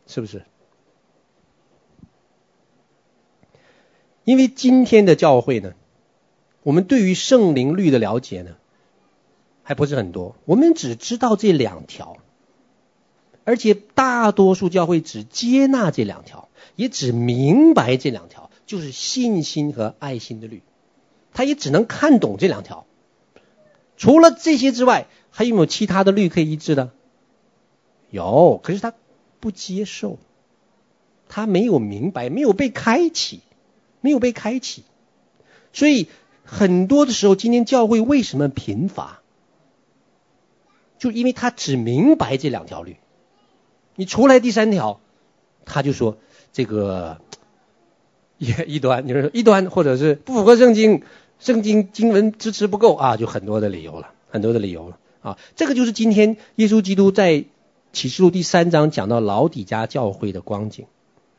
[0.07, 0.43] 是不是？
[4.23, 5.73] 因为今天的教会呢，
[6.63, 8.55] 我们对于圣灵律的了解呢，
[9.63, 10.35] 还不是很多。
[10.45, 12.17] 我们只知道这两条，
[13.43, 20.61] 而且大多数教会只接纳这两条，也只明白这两条，就是信心和爱心的律。
[21.33, 22.85] 他也只能看懂这两条。
[23.97, 26.91] 除了这些之外，还有没有其他的律可以医治的？
[28.09, 28.93] 有，可是他
[29.39, 30.17] 不接受，
[31.27, 33.41] 他没有明白，没有被开启。
[34.03, 34.83] 没有被开启，
[35.71, 36.09] 所以
[36.43, 39.21] 很多的时候，今天教会为什么贫乏？
[40.99, 42.97] 就因为他只明白这两条律，
[43.95, 44.99] 你出来第三条，
[45.63, 46.17] 他就说
[46.51, 47.21] 这个
[48.37, 51.03] 一 一端，就是一端，或者是不符合圣经，
[51.39, 55.37] 圣经经文支持不够啊，就很多的理由了，很多的理由了啊。
[55.55, 57.45] 这个就是今天耶稣基督在
[57.93, 60.87] 启示录第三章讲到老底家教会的光景，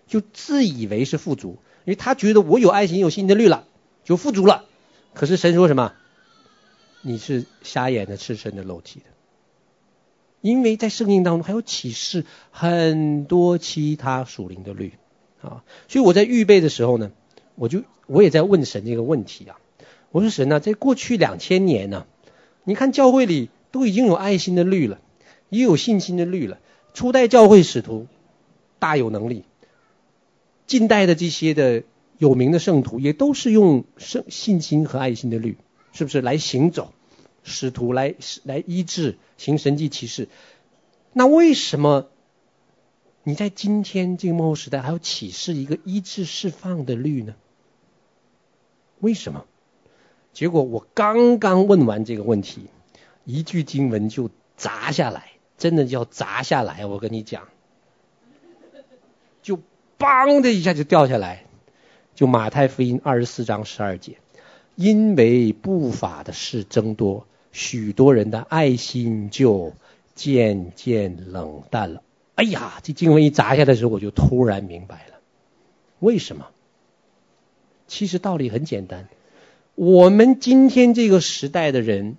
[0.07, 1.59] 就自以为是富足。
[1.85, 3.66] 因为他觉得我有爱心、有信心的律了，
[4.05, 4.64] 就富足了。
[5.12, 5.92] 可是神说什么？
[7.03, 9.07] 你是瞎眼的、赤身的、肉体的。
[10.40, 14.92] 因为在圣经当中还有启示很多其他属灵的律
[15.40, 17.12] 啊，所以我在预备的时候呢，
[17.55, 19.57] 我就我也在问神这个问题啊。
[20.11, 22.07] 我说神呐、啊，在过去两千年呢、
[22.64, 25.01] 你看教会里都已经有爱心的律了，
[25.49, 26.59] 也有信心的律了。
[26.92, 28.07] 初代教会使徒
[28.79, 29.44] 大有能力。
[30.66, 31.83] 近代的这些的
[32.16, 35.59] 有名的圣徒，也都是用圣信心和爱心的律，
[35.92, 36.92] 是不是来行走？
[37.42, 40.29] 使徒来来医治，行神迹奇事。
[41.12, 42.09] 那为什么
[43.22, 47.35] 你在今天这个末后时代还要启示一个医治释放的律呢？
[49.00, 49.44] 为什么？
[50.33, 52.68] 结果我刚刚问完这个问题，
[53.24, 56.87] 一句经文就砸下来，真的叫砸下来。
[56.87, 57.48] 我跟你讲，
[59.42, 59.61] 就。
[59.98, 61.44] 邦的一下就掉下来，
[62.14, 64.18] 就马太福音二十四章十二节，
[64.74, 69.72] 因为不法的事增多，许多人的爱心就
[70.14, 72.02] 渐渐冷淡了。
[72.35, 75.20] 哎呀，这经文一砸下来的时候，我就突然明白了，
[76.00, 76.46] 为什么？
[77.87, 79.09] 其实道理很简单，
[79.76, 82.16] 我们今天这个时代的人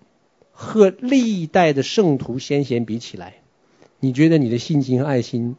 [0.52, 3.36] 和历代的圣徒先贤比起来，
[4.00, 5.58] 你觉得你的信心和爱心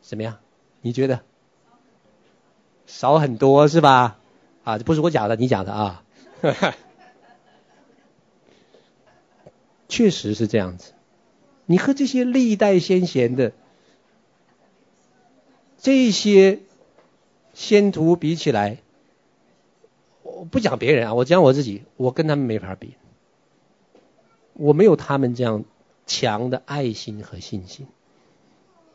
[0.00, 0.38] 怎么样？
[0.80, 1.22] 你觉得？
[2.92, 4.18] 少很多是吧？
[4.64, 6.04] 啊，这不是我讲的，你讲的啊。
[9.88, 10.92] 确实是这样子。
[11.64, 13.52] 你和这些历代先贤的
[15.78, 16.60] 这些
[17.54, 18.76] 仙徒比起来，
[20.22, 22.94] 我不讲别人啊，我讲我自己，我跟他们没法比。
[24.52, 25.64] 我没有他们这样
[26.06, 27.86] 强的爱心和信心。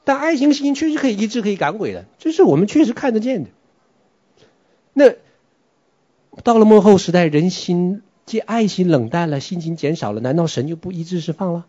[0.03, 3.49] 但爱心、信心确实可以医治、可以赶鬼的，这是我们确实看得见的。
[4.97, 5.13] 那
[6.41, 11.67] 到了末后时代，人心这爱心冷淡了，信心减少了，难道神就不一致释放了？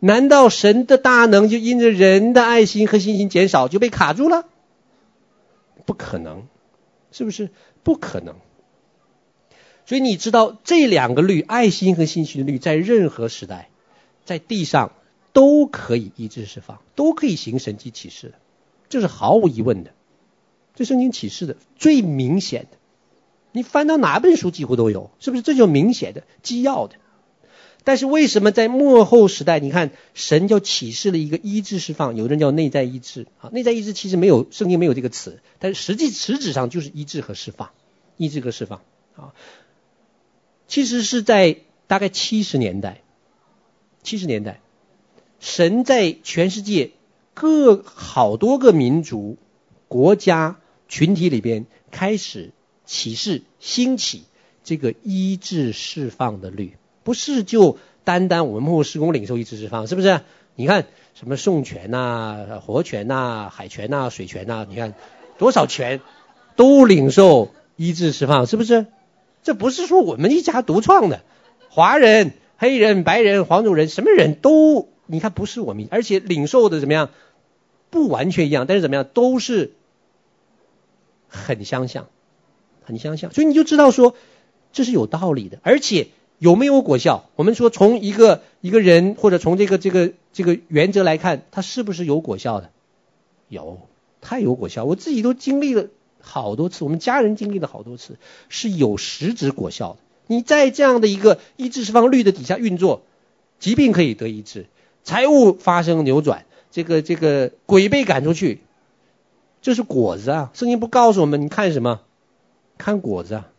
[0.00, 4.46] 难道神的大能就因着人的爱心和信心减少就被卡住了？
[5.86, 6.48] 不可能，
[7.12, 7.50] 是不是？
[7.84, 8.34] 不可能。
[9.86, 13.70] 所以你知道这两个律，爱心和信心律，在任何时代
[14.24, 14.90] 在地上
[15.32, 18.34] 都可以一致释放，都可以行神迹启示，
[18.88, 19.92] 这是毫无疑问的。
[20.74, 22.78] 这圣经启示的最明显的，
[23.52, 25.42] 你翻到哪本书几乎都有，是不是？
[25.42, 26.96] 这就明显的、基要的。
[27.82, 37.70] 但是为什么在末后时代，你看神就启示了一个医治释放，有人叫内在医治啊，内在医治其实没有圣经没有这个词，但是实际实质上就是医治和释放，
[38.18, 38.82] 医治和释放
[39.16, 39.32] 啊。
[40.68, 41.56] 其实是在
[41.86, 43.00] 大概七十年代，
[44.02, 44.60] 七十年代，
[45.40, 46.90] 神在全世界
[47.32, 49.38] 各好多个民族、
[49.90, 52.52] 国家、群体里边开始
[52.86, 54.22] 启示兴起
[54.62, 56.76] 这个医治释放的律。
[57.02, 60.20] 不是就单单我们幕后事工领受医治释放，是不是？
[60.54, 64.94] 你看什么圣泉呐、活泉呐、海泉呐、水泉呐，你看
[65.38, 66.00] 多少泉
[66.54, 68.86] 都领受医治释放，是不是？
[69.42, 71.22] 这不是说我们一家独创的，
[71.68, 77.10] 华人、黑人、白人、黄种人，什么人都你看不是我们，而且领受的怎么样？
[77.90, 79.72] 不完全一样，但是怎么样都是
[81.30, 82.08] 很相像，
[82.82, 84.14] 很相像，所以你就知道说
[84.74, 86.08] 这是有道理的，而且。
[86.40, 87.28] 有没有果效？
[87.36, 92.70] 我们说从一个一个人或者从这个这个这个原则来看，他是不是有果效的？
[93.48, 93.78] 有，
[94.22, 94.86] 太有果效。
[94.86, 95.88] 我自己都经历了
[96.18, 98.16] 好多次，我们家人经历了好多次，
[98.48, 99.98] 是有实质果效的。
[100.28, 103.02] 你在这样的一个抑制释放率的底下运作，
[103.58, 104.64] 疾病可以得医治，
[105.04, 108.62] 财务发生扭转，这个这个鬼被赶出去，
[109.62, 110.50] 这是果子啊！
[110.54, 112.00] 圣经不告诉我们，你看什么？
[112.78, 113.52] 看果子啊！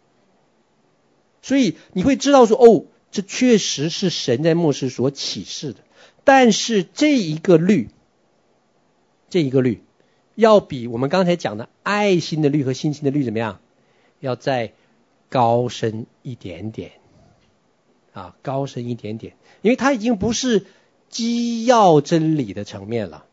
[1.42, 5.80] 所以你会知道说，哦，这确实是神在末世所启示的。
[6.24, 7.90] 但是这一个律，
[9.30, 9.84] 这一个律，
[10.36, 13.60] 要比我们刚才讲的爱心的律和信心的律怎么样？
[14.20, 14.74] 要再
[15.30, 16.92] 高深一点点，
[18.14, 19.34] 啊，高深一点点，
[19.64, 20.68] 因为它已经不是
[21.10, 23.26] 基要真理的层面了，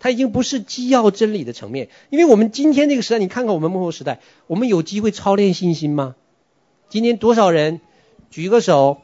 [0.00, 1.88] 它已经不是基要真理的层面。
[2.08, 6.16] 因为我们今天这个时代，你看看我们幕后时代，我们有机会操练信心吗？
[6.88, 7.80] 今天多少人
[8.30, 8.98] 举个手？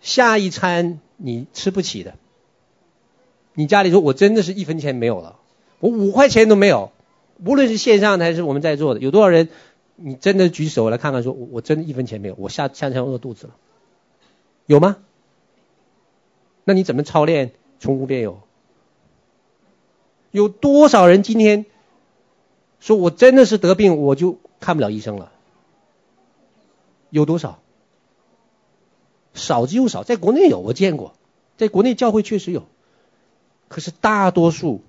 [0.00, 2.14] 下一餐你吃不起的，
[3.54, 5.40] 你家里说我真的是一分钱没有了，
[5.80, 6.92] 我五块钱都没有。
[7.44, 9.48] 无论是线上的还是我们在座的，有多少人？
[9.96, 13.56] 你真的举手来看看，说我真的一分钱没有，我下下餐饿肚子了，
[14.66, 14.98] 有吗？
[16.62, 18.40] 那你怎么操练从无变有？
[20.30, 21.66] 有多少人今天
[22.80, 25.32] 说我真的是得病，我就看不了医生了？
[27.10, 27.60] 有多少？
[29.34, 31.14] 少之又少，在国内有，我见过，
[31.56, 32.66] 在国内教会确实有。
[33.68, 34.82] 可是大多数，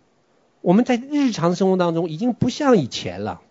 [0.62, 3.41] 我们在日常生活当中已经不像以前了，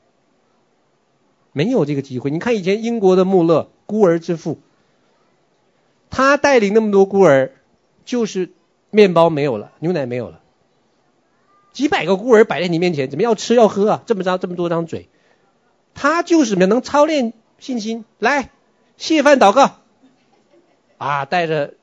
[1.52, 2.30] 没有这个机会。
[2.30, 4.58] 你看以前英国的穆勒，孤儿之父，
[6.10, 7.52] 他带领那么多孤儿，
[8.04, 8.50] 就是
[8.90, 10.40] 面包没有了，牛奶没有了，
[11.78, 14.02] 几百个孤儿摆在你面前，怎么要吃要喝啊？
[14.04, 15.08] 这么张这么多张嘴，
[15.94, 18.50] 他就是什么能操练信心来。
[18.96, 19.76] 谢饭祷告，
[20.96, 21.74] 啊，带着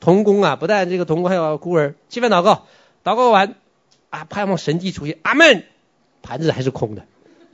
[0.00, 2.66] 童工啊，不但这个童工，还有孤儿，谢饭祷告，
[3.04, 3.54] 祷告完，
[4.10, 5.62] 啊，盼望神迹出现，阿门，
[6.22, 7.04] 盘子还是空的，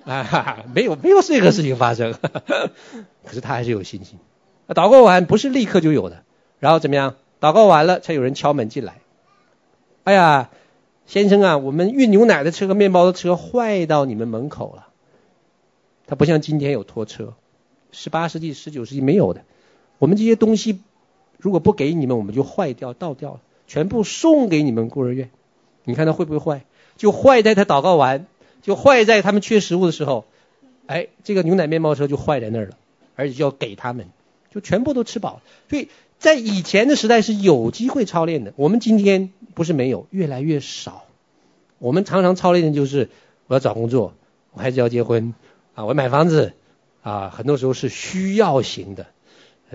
[0.07, 2.15] 啊，没有没有这个事情发生，
[3.27, 4.19] 可是他还是有信心。
[4.69, 6.23] 祷告完不是立刻就有的，
[6.59, 7.17] 然后怎么样？
[7.39, 8.95] 祷告完了才有人敲门进来。
[10.05, 10.49] 哎呀，
[11.13, 14.89] 先生啊，我们运牛奶的车和面包的车坏到你们门口了，
[16.07, 17.35] 他不像今天有拖车。
[17.91, 19.43] 十八世纪、十九世纪没有的，
[19.99, 20.81] 我们这些东西
[21.37, 25.29] 如果不给你们，我们就坏掉、倒掉了，全部送给你们孤儿院。
[25.85, 26.65] 你看它会不会坏？
[26.97, 28.25] 就坏在他祷告完，
[28.63, 30.25] 就坏在他们缺食物的时候，
[30.87, 32.79] 哎，这个牛奶面包车就坏在那儿了，
[33.17, 34.07] 而且就要给他们，
[34.51, 35.43] 就全部都吃饱。
[35.69, 41.05] 所以在以前的时代是有机会操练的，我们今天不是没有，越来越少。
[41.79, 43.11] 我们常常操练的就是
[43.47, 44.15] 我要找工作，
[44.53, 45.35] 我孩子要结婚
[45.75, 46.55] 啊，我要买房子。
[47.03, 49.09] 啊，很多时候是需要型的，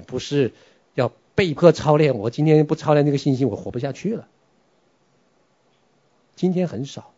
[0.06, 0.54] 不是
[0.96, 2.18] 要被迫操练。
[2.18, 4.30] 我今天不操练这个信心，我活不下去了。
[6.38, 7.12] 今天很少，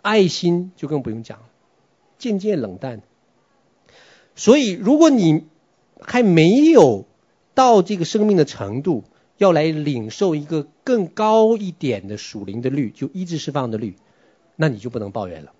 [0.00, 1.44] 爱心就更不用讲了，
[2.16, 3.02] 渐渐冷淡。
[4.34, 5.44] 所以，如果你
[6.00, 7.04] 还没有
[7.52, 9.04] 到这个生命的程度，
[9.42, 13.96] 要来领受一个更高一点的属灵的律，就医治释放的律，
[14.56, 15.52] 那你就不能抱怨了。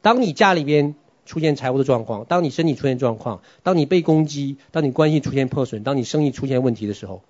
[0.00, 0.94] 当你家里边。
[1.24, 7.22] 出现财务的状况，当你身体出现状况，当你被攻击，当你关系出现破损，当你生意出现问题的时候，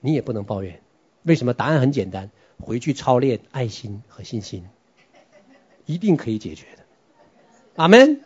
[0.00, 0.80] 你也不能抱怨。
[1.22, 1.54] 为什么？
[1.54, 4.64] 答案很简单，回去操练爱心和信心，
[5.86, 6.82] 一定可以解决的。
[7.76, 8.22] 阿门。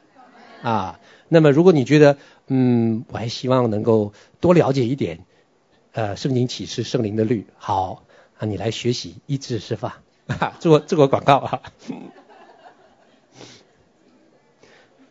[0.63, 0.99] 啊，
[1.29, 2.17] 那么如果你觉得，
[2.47, 5.27] 嗯，我还希望能够多了解一点，
[5.97, 8.05] 呃圣经启示圣灵的律，好
[8.37, 9.95] 啊，你来学习医治释放，
[10.61, 11.63] 做做个广告啊。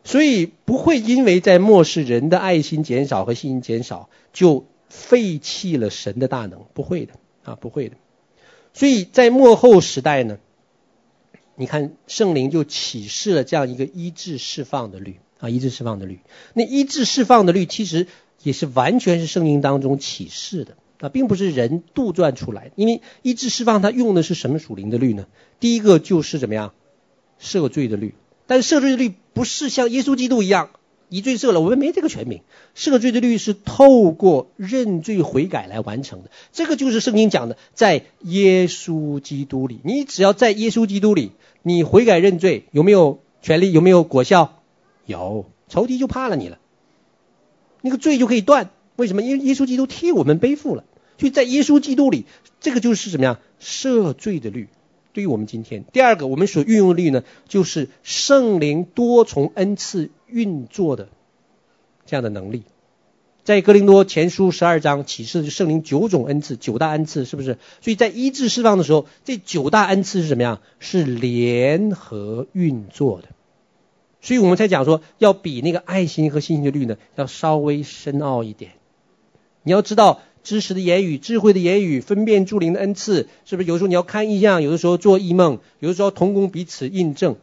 [0.03, 7.13] 所以不会因为在末世人的爱心减少和信心减少，就废弃了神的大能，不会的
[7.43, 7.95] 啊，不会的。
[8.75, 10.37] 所以在末后时代呢，
[11.55, 16.19] 你看圣灵就启示了这样一个医治释放的律啊，医治释放的律。
[16.53, 18.05] 那医治释放的律其实
[18.45, 22.71] 也是完全是圣经当中启示的啊，并不是人杜撰出来。
[22.75, 25.25] 因为医治释放它用的是什么属灵的律呢？
[25.59, 26.73] 第一个就是怎么样
[27.41, 28.13] 赦罪的律。
[28.45, 30.69] 但是赦罪的律不是像耶稣基督一样，
[31.09, 32.41] 一罪赦了，我们没这个权柄。
[32.75, 36.29] 赦罪的律是透过认罪悔改来完成的。
[36.53, 41.31] 这个就是圣经讲的，在耶稣基督里，你只要在耶稣基督里，
[41.63, 43.71] 你悔改认罪，有没有权利？
[43.71, 44.61] 有没有果效？
[45.07, 46.59] 有，仇敌就怕了你了，
[47.85, 48.71] 那个罪就可以断。
[48.95, 49.21] 为什么？
[49.21, 50.83] 因为耶稣基督替我们背负了，
[51.19, 52.25] 所以在耶稣基督里，
[52.59, 53.39] 这个就是什么样？
[53.61, 54.69] 赦罪的律。
[55.13, 61.09] 对于我们今天，第二个我们所运用的律呢，就是圣灵多重恩赐运作的
[62.07, 62.63] 这样的能力。
[63.43, 67.59] 在哥林多前书十二章启示圣灵九种恩赐，九大恩赐是不是？
[67.81, 70.61] 所以在医治释放的时候，这九大恩赐是什么呀？
[70.79, 73.27] 是联合运作的。
[74.25, 78.71] 所以我们才讲说，要比那个爱心和信心的律呢，要稍微深奥一点。
[79.63, 80.19] 你要知道。
[80.45, 83.67] 知识的言语、智慧的言语、分辨诸灵的恩赐，是不是？
[83.67, 87.37] 有时候你要看异象，有的时候做异梦，有的时候同工彼此印证，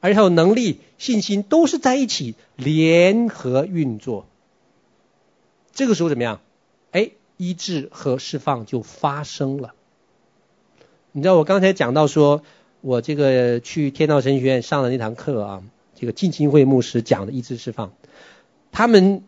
[0.00, 4.26] 而且还有能力、信心，都是在一起联合运作。
[5.72, 6.42] 这个时候怎么样？
[6.90, 9.72] 哎，医治和释放就发生了。
[11.12, 12.42] 你知道我刚才讲到说，
[12.82, 15.62] 我这个去天道神学院上的那堂课啊，
[16.02, 17.92] 这个浸信会牧师讲的医治释放，
[18.72, 19.22] 他们。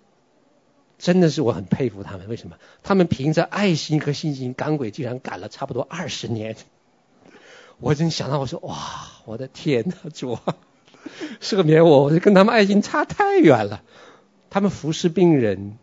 [0.97, 2.57] 真的是我很佩服他们，为什么？
[2.83, 6.57] 他们凭着爱心和信心赶鬼，竟然赶了差不多二十年。
[7.79, 8.79] 我真想到，我说哇，
[9.27, 10.57] 我的天哪，主啊，
[11.41, 13.83] 赦免我，我就跟他们爱心差太远了。
[14.51, 15.79] 他们服侍病人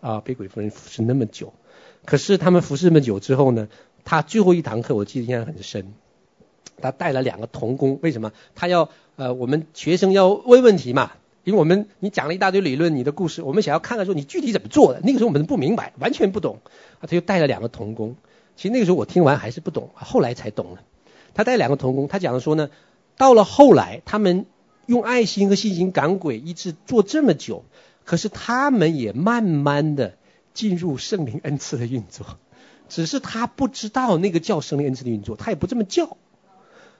[0.00, 1.54] 啊，被鬼附人服侍那么久，
[2.04, 3.68] 可是他们服侍那么久之后呢，
[4.04, 5.94] 他最后一堂课我记得印象很深，
[6.80, 8.32] 他带了两个童工，为什么？
[8.54, 11.12] 他要呃，我们学生要问问题嘛。
[11.44, 15.00] 因为我们你讲了一大堆理论，你的故事，我们想要看看说你具体怎么做的。
[15.04, 16.58] 那个时候我们不明白，完全不懂。
[16.98, 18.16] 啊，他就带了两个童工。
[18.56, 20.80] 其实那个时候我听完还是不懂，后来才懂了。
[21.34, 22.68] 他带两个童工，他讲的说呢，
[23.16, 24.46] 到了后来，他们
[24.86, 27.64] 用爱心和信心赶鬼，一直做这么久，
[28.04, 30.14] 可是他们也慢慢的
[30.52, 32.26] 进入圣灵恩赐的运作，
[32.88, 36.16] 只是他不知道那个叫圣灵恩赐的运作，他也不这么叫。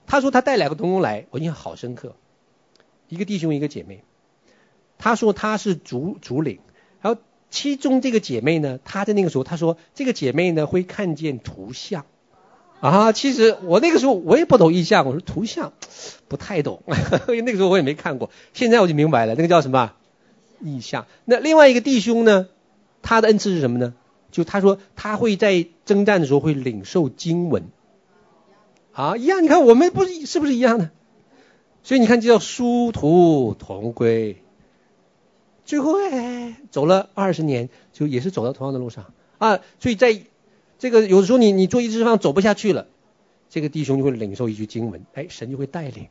[0.06, 2.14] 他说他带两个同工来，我印象好深刻，
[3.08, 4.02] 一个弟兄一个姐妹。
[4.98, 6.60] 他说他是主主领，
[7.02, 12.06] 然后其中这个姐妹呢，她在那个时候，她说这个姐妹呢会看见图像，
[12.80, 15.74] 啊，其实我那个时候我也不懂意象，我说图像
[16.28, 16.82] 不太懂，
[17.28, 19.92] 因为那个时候我也没看过，现在我就明白了，那个叫什么？
[20.60, 21.06] 意象。
[21.26, 22.48] 那另外一个弟兄呢，
[23.02, 23.92] 他的恩赐是什么呢？
[24.30, 27.64] 就他说他会在征战的时候会领受经文，
[28.96, 30.90] 啊，一样，你看我们不是是不是一样的？
[31.82, 34.42] 所以你看，这叫殊途同归。
[35.66, 39.60] 最后哎，走了二十年，就也是走到同样的路上啊。
[39.78, 40.22] 所以在
[40.78, 42.86] 这个有的时候你，你做医治释放走不下去了，
[43.50, 46.08] 这个弟兄就会领受一句经文，哎，神就会带领。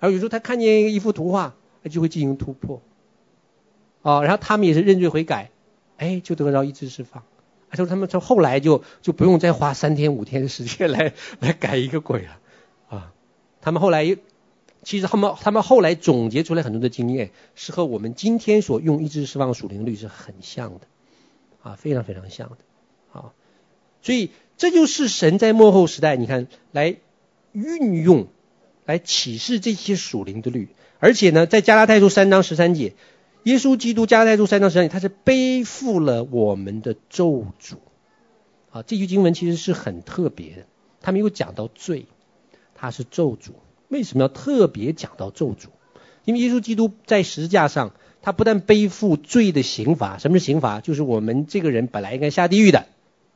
[0.00, 1.54] 而有时候他看见一幅图画，
[1.90, 2.80] 就会进行突破。
[4.00, 5.50] 啊，然后他们也是认罪悔改，
[5.98, 7.22] 哎，就得到一次释放。
[7.76, 12.38] 他说他们从后来就就不用再花三天五天的时间 来来改一个鬼了
[12.88, 13.12] 啊。
[13.60, 14.16] 他们后来。
[14.86, 20.80] 其实他们他们后来总结出来很多的经验，是和我们今天所用医治释放属灵律是很像的，
[21.62, 22.56] 啊，非常非常像的，
[23.18, 23.32] 啊，
[24.02, 26.96] 所以这就是神在末后时代，你看来
[27.52, 28.26] 运用，
[28.84, 30.68] 来启示这些属灵的律，
[30.98, 32.92] 而且呢，在加拉太书三章十三节，
[33.44, 37.76] 耶稣基督加拉太书三章十三节，他是背负了我们的咒诅，
[38.70, 40.66] 啊，这句经文其实是很特别的，
[41.02, 42.06] 他没有讲到罪，
[42.74, 43.50] 他是咒诅。
[43.88, 45.66] 为什么要特别讲到咒诅？
[46.24, 47.92] 因为耶稣基督在十字架上，
[48.22, 50.80] 他不但背负罪的刑罚，什么是刑罚？
[50.80, 52.86] 就是我们这个人本来应该下地狱的，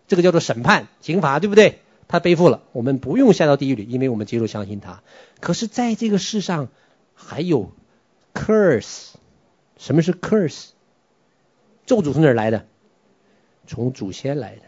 [0.06, 1.80] 这个叫做审判刑罚，对不对？
[2.08, 5.02] 他背负了，我们不用下到地狱里，因为我们接受相信他。
[5.40, 6.68] 可是，在这个世上
[7.12, 7.72] 还有
[8.32, 9.10] curse，
[9.78, 10.70] 什么是 curse？
[11.86, 12.66] 咒诅从哪儿来的？
[13.66, 14.62] 从祖先来的。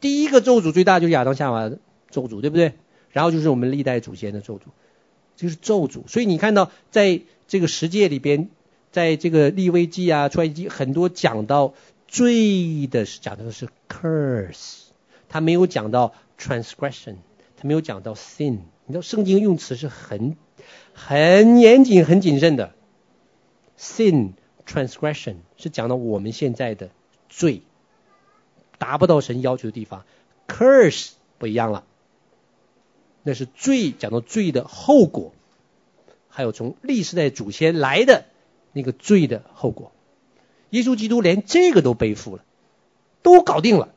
[0.00, 1.78] 第一个咒诅最大就是亚当夏娃的
[2.10, 2.74] 咒诅，对不对？
[3.10, 4.62] 然后就是我们历代祖先的咒诅。
[5.36, 8.50] 就是咒诅，所以你看到在这个十诫里边，
[8.92, 11.72] 在这个利未记啊、出埃及记很多讲到
[12.08, 14.82] 罪的是讲的是 curse，
[15.30, 17.16] 他没有讲到 transgression，
[17.56, 18.58] 他没有讲到 sin。
[18.84, 20.36] 你知道圣经用词是很
[20.92, 22.74] 很严谨、很谨慎的。
[23.78, 24.32] sin
[24.70, 26.90] transgression 是讲到我们现在的
[27.28, 27.62] 罪，
[28.78, 30.04] 达不到神要求的地方。
[30.46, 31.84] curse 不一样了，
[33.22, 35.32] 那是罪，讲到罪的后果，
[36.28, 38.26] 还有从历史代祖先来的
[38.72, 39.92] 那个罪的后果。
[40.70, 42.44] 耶稣基督连这个都背负了，
[43.22, 43.92] 都搞定了，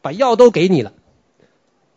[0.00, 0.94] 把药都给你了。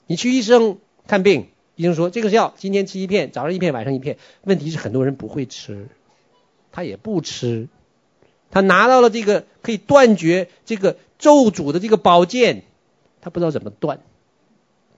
[0.07, 4.17] 你去医生看病，医生说这个是药今天吃一片，早上一片，晚上一片。
[4.43, 5.87] 问题是很多人不会吃，
[6.73, 7.69] 他也不吃，
[8.51, 12.63] 他拿到了这个可以断绝这个咒诅的这个宝剑，
[13.21, 14.01] 他不知道怎么断。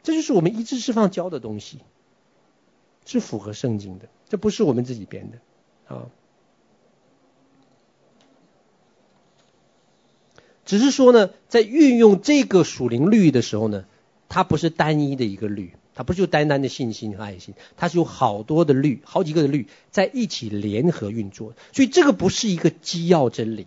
[0.01, 1.80] 这就是我们医治释放教的东西，
[3.05, 6.07] 是符合圣经的，这不是我们自己编的啊。
[10.63, 13.86] 只是说呢，在运用这个属灵律的时候呢，
[14.30, 21.54] 它不是单一的一个律，它不是就单单的信心和爱心，它是有好多的律，好几个的律在一起联合运作。
[21.72, 23.66] 所以这个不是一个基要真理。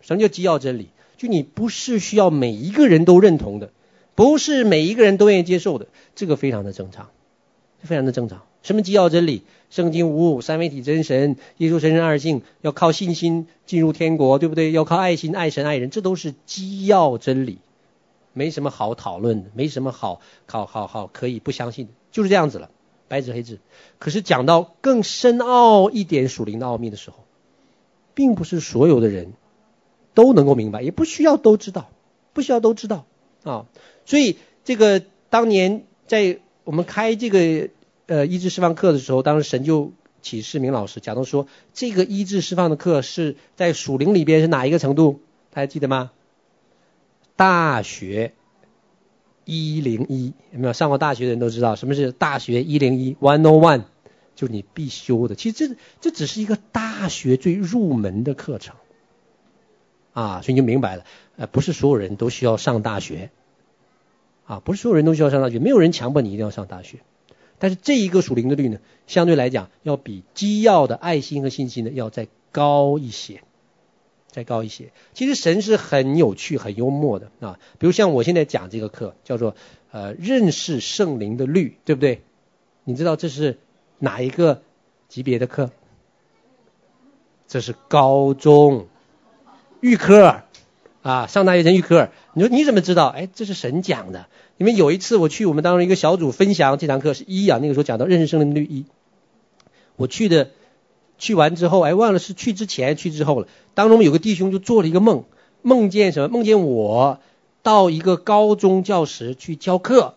[0.00, 0.88] 什么叫基要真理？
[1.16, 3.70] 就你不是需要每一个人都认同的，
[4.14, 7.10] 不是每一个人都愿意接受的，这个非常的正常，
[7.82, 8.42] 非常的正常。
[8.62, 9.42] 什么基要真理？
[9.68, 14.72] 圣经无误，三位体真神，耶稣神人二性，要靠信心进入天国，对不对？
[14.72, 17.58] 要靠爱心爱神爱人，这都是基要真理，
[18.36, 22.70] 没什么好讨论的，没什么好好好好可以不相信的，就是这样子了，
[23.08, 23.58] 白纸黑字。
[23.98, 27.24] 可是讲到更深奥一点属灵的奥秘的时候，
[28.14, 29.32] 并不是所有的人
[30.14, 31.88] 都能够明白，也不需要都知道，
[32.34, 33.06] 不需要都知道
[33.42, 33.66] 啊。
[34.04, 37.70] 所以这个当年在我们开这个。
[38.08, 39.90] 呃，医治释放课的时候，当时神就
[40.22, 45.18] 启示明老师讲到说，这个医治释放的课是在属灵里边是哪一个程度？
[45.50, 46.12] 大家记得吗？
[47.36, 48.32] 大学
[49.44, 50.72] 一零一有没有？
[50.72, 53.82] 上过大学的人都知道什么是大学一零一？one on one，
[54.34, 55.34] 就是你必修的。
[55.34, 58.74] 其实这这只是一个大学最入门的课程。
[60.12, 61.04] 啊，所以你就明白了，
[61.36, 63.30] 呃，不是所有人都需要上大学。
[64.46, 67.00] 啊，不是所有人都需要上大学，没有人强迫你一定要上大学。
[67.58, 73.42] 但是这一个属灵的律呢，相对来讲要比基要的爱心和信心呢要再高一些，
[74.36, 74.92] 再高一些。
[75.14, 77.58] 其实神是很有趣、很幽默的啊。
[77.78, 79.56] 比如像我现在讲这个课，叫做
[79.92, 82.20] 呃认识圣灵的律，对不对？
[82.84, 83.56] 你知道这是
[83.98, 84.60] 哪一个
[85.08, 85.70] 级别的课？
[87.48, 88.88] 这是高中
[89.80, 90.42] 预科
[91.00, 92.10] 啊，上大学前预科。
[92.34, 93.06] 你说你怎么知道？
[93.06, 94.26] 哎，这是神讲的。
[94.58, 98.84] 因为有一次我去我们当中一个小组分享这堂课是一啊，那个时候讲到认识圣灵的律一，
[99.96, 100.50] 我去的
[101.18, 103.48] 去完之后，哎，忘了是去之前去之后了。
[103.74, 105.24] 当中有个弟兄就做了一个梦，
[105.62, 106.28] 梦见什么？
[106.28, 107.20] 梦见我
[107.62, 110.14] 到一个高中教室去教课，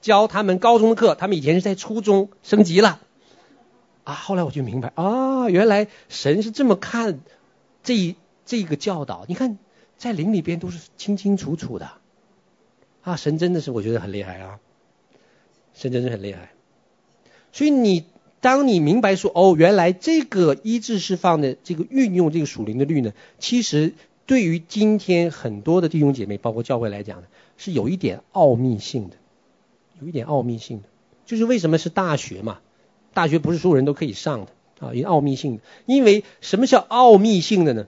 [0.00, 1.14] 教他们高中的课。
[1.14, 3.00] 他们以前是在初中升级了，
[4.04, 7.20] 啊，后来我就明白啊，原来神是这么看
[7.82, 9.24] 这一这个教导。
[9.28, 9.58] 你看
[9.96, 11.90] 在灵里边都是清清楚楚的。
[13.02, 14.58] 啊，神真的是我觉得很厉害啊！
[15.72, 16.50] 神真的是很厉害。
[17.52, 18.04] 所以你
[18.40, 23.94] 当你明白说，哦，原来这个医治释放的这个运用这个属灵的律呢，其实
[24.26, 27.26] 对于今天很多的弟兄姐妹，包括教会来讲呢，
[27.56, 29.16] 是有一点奥秘性的，
[30.00, 30.84] 有一点奥秘性的。
[31.26, 32.60] 就是为什么是大学嘛？
[33.12, 35.62] 大学不是所有人都可以上的啊，有奥秘性的。
[35.84, 37.86] 因为什么叫奥秘性的呢？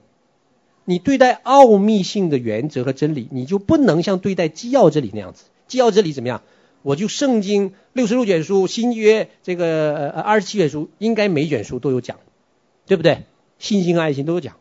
[0.85, 5.45] 你对待奥秘性的原则和真理，你就不能像对待基要真理那样子。
[5.69, 6.43] 基要真理怎么样？
[6.83, 12.19] 我就圣经六十六卷书，新约这个呃二十七卷书，应该每卷书都有讲，
[12.87, 13.25] 对不对？
[13.59, 14.57] 信心和爱心都有讲。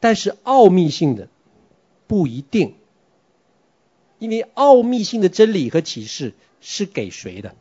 [0.00, 1.28] 但是奥秘性的
[2.06, 2.74] 不一定，
[4.18, 7.54] 因为奥秘性的真理和启示是给谁的？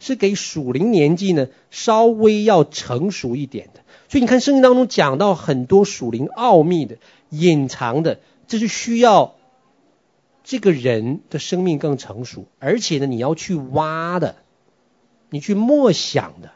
[0.00, 3.80] 是给属灵年纪呢稍微要成熟一点的。
[4.08, 6.98] 所以你看，圣经当中讲到很多属灵奥秘的、
[7.30, 9.34] 隐藏的，这是需要
[10.48, 14.36] 这个人的生命更成熟，而且呢，你要去挖的，
[15.28, 16.52] 你去默想的，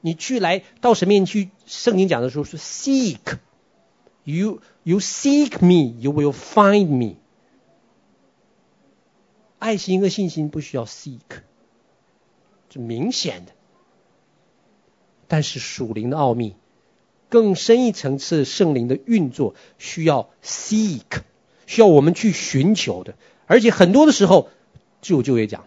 [0.00, 1.50] 你去来到神面前去。
[1.64, 7.18] 圣经讲的时候是 seek，you you seek me，you will find me。
[9.60, 11.20] 爱心和信心不需要 seek，
[12.68, 13.52] 这明显的，
[15.28, 16.56] 但是属灵的奥秘。
[17.28, 21.22] 更深一层次圣灵的运作需要 seek，
[21.70, 23.14] 需要我们去寻求的，
[23.46, 24.48] 而且很多的时候
[25.02, 25.66] 只有旧约讲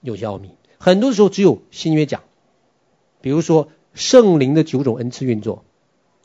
[0.00, 2.22] 有些奥秘，很多的时候只有新约讲。
[3.20, 5.64] 比如说圣灵的九种恩赐运作，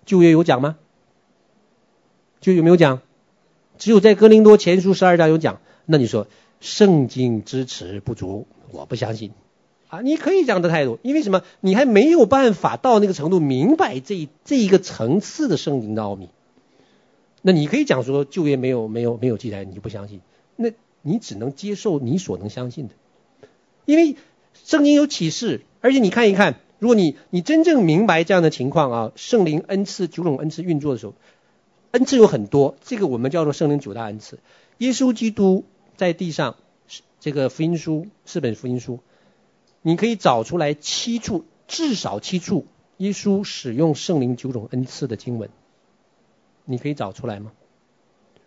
[0.05, 0.77] 旧约有讲吗？
[2.39, 3.01] 就有没有讲？
[3.77, 5.59] 只有在哥林多前书十二章有讲。
[5.85, 6.27] 那你说
[6.61, 9.31] 圣经支持不足，我不相信
[9.89, 9.99] 啊！
[9.99, 11.41] 你可以这样的态度，因为什么？
[11.59, 16.29] 你还没有办法到那个程度明白这这一个层次的圣经的奥秘。
[17.45, 20.21] 那你可以讲说旧业没有没有没有记载，你就不相信。
[20.55, 20.71] 那
[21.01, 22.93] 你只能接受你所能相信的，
[23.85, 24.15] 因为
[24.63, 31.15] 圣经有启示，而且你看一看，如果你你真正明白这样的情况啊，圣灵恩赐九种恩赐运作的时候，
[31.91, 34.39] 恩赐有很多，这个我们叫做圣灵九大恩赐。
[34.77, 35.65] 耶稣基督
[35.97, 36.55] 在地上
[37.19, 38.99] 这个福音书四本福音书，
[39.81, 42.65] 你可以找出来七处，至少七处，
[42.97, 45.49] 耶稣使用圣灵九种恩赐的经文，
[46.65, 47.51] 你可以找出来吗？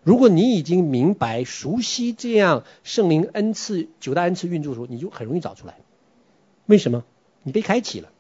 [0.02, 5.78] 如果你已经明白、熟悉这样圣灵恩赐九大恩赐运作的时候，你就很容易找出来。
[6.66, 7.04] 为什么？
[7.42, 8.12] 你被开启了。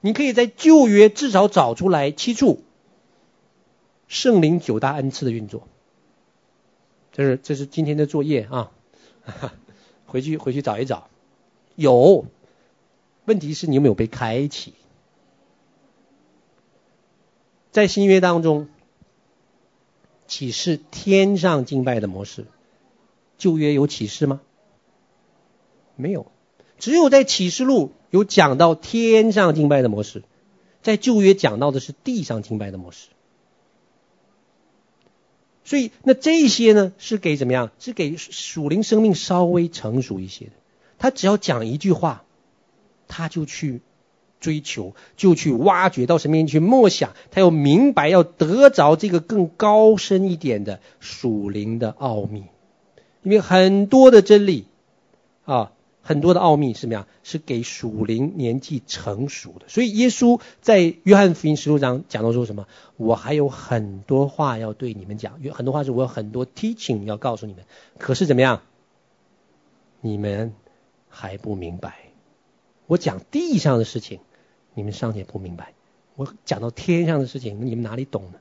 [0.00, 2.62] 你可以在旧约至少找出来七处
[4.08, 5.68] 圣灵九大恩赐的运作。
[7.12, 8.72] 这是这是今天的作业啊，
[10.06, 11.08] 回去回去找一找。
[11.74, 12.26] 有，
[13.26, 14.74] 问题是你有没有被开启？
[17.74, 18.68] 在新约当中。
[20.26, 22.46] 启示天上敬拜的模式，
[23.36, 24.40] 旧约有启示吗？
[25.96, 26.32] 没有，
[26.78, 30.24] 只有在启示录有讲到天上敬拜的模式，
[30.82, 33.10] 在旧约讲到的是地上敬拜的模式。
[35.62, 37.70] 所以那这些呢，是给怎么样？
[37.78, 40.52] 是给属灵生命稍微成熟一些的。
[40.98, 42.24] 他只要讲一句话，
[43.08, 43.82] 他就去。
[44.40, 52.44] 追求就去挖掘到神面前去默想，他要明白要得着这个更高深一点的属灵的奥秘，
[53.22, 54.66] 因为很多的真理
[55.44, 55.72] 啊，
[56.02, 57.06] 很多的奥秘是什么样？
[57.22, 59.66] 是给属灵年纪成熟的。
[59.68, 62.66] 所以耶稣在约翰福音十六章讲到说什么？
[62.98, 67.64] 我还有很多话要对你们讲，有很多话是我有很多 teaching 要告诉你们，
[67.98, 68.60] 可是怎么样？
[70.02, 70.52] 你们
[71.08, 72.03] 还不明白。
[72.86, 74.20] 我讲地上的事情。
[74.76, 75.72] 你们尚且不明白，
[76.16, 78.40] 我讲到天上的事情，你们哪里懂呢？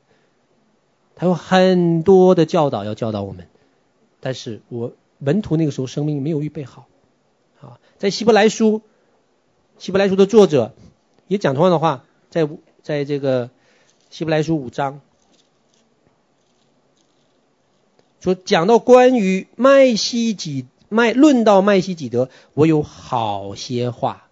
[1.15, 3.47] 他有很多的教导要教导我们，
[4.19, 6.87] 但是我门徒那个时候生命没有预备好。
[7.61, 8.81] 啊，在希伯来书，
[9.77, 10.73] 希伯来书的作者
[11.27, 12.49] 也讲同样的话，在
[12.81, 13.51] 在这个
[14.09, 14.99] 希伯来书五章，
[18.21, 24.27] 说讲到关于麦西几麦，论到麦西几德，我有好些话。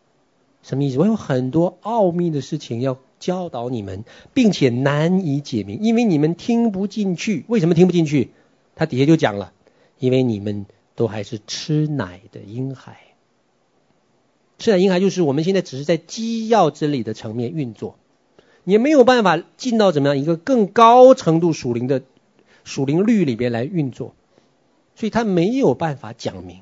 [0.64, 0.99] 什么意思？
[0.99, 4.03] 我有很多奥秘的事情要教导你们，
[4.34, 7.45] 并且难以解明，因为你们听不进去。
[7.47, 8.30] 为什么听不进去？
[8.76, 9.53] 他底下就讲了，
[9.97, 12.97] 因为你们都还是吃奶的婴孩。
[14.59, 17.97] 吃奶婴孩就是我们现在只是在基要真理的层面运作，
[18.64, 22.03] 也没有办法进到怎么样一个更高程度属灵的
[22.64, 24.14] 属灵律里边来运作，
[24.95, 26.62] 所以他没有办法讲明，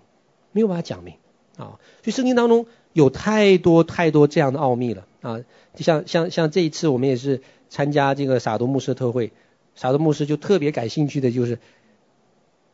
[0.54, 1.16] 没有办法讲明
[1.58, 1.80] 啊。
[2.02, 2.66] 所以圣经当中。
[3.00, 5.40] 有太多太多这样的奥秘了啊！
[5.74, 9.32] 就像像像这一次我们也是参加这个撒都牧师特会，
[9.76, 11.60] 撒都牧师就特别感兴趣的就是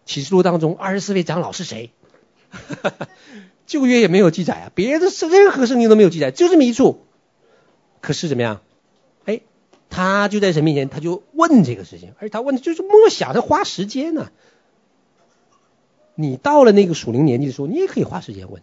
[0.05, 1.91] 启示录当中二十四位长老是谁？
[3.67, 7.01] 旧约也没有记载啊，别的圣任何圣经都没有记载，就这么一处。
[8.01, 8.61] 可是怎么样？
[9.25, 9.41] 哎，
[9.89, 14.31] 他就在神面前，他就问这个事情，而且他问的就是默想，他花时间呢、
[16.15, 18.61] 你到了那个属灵年纪的时候，你也可以花时间问。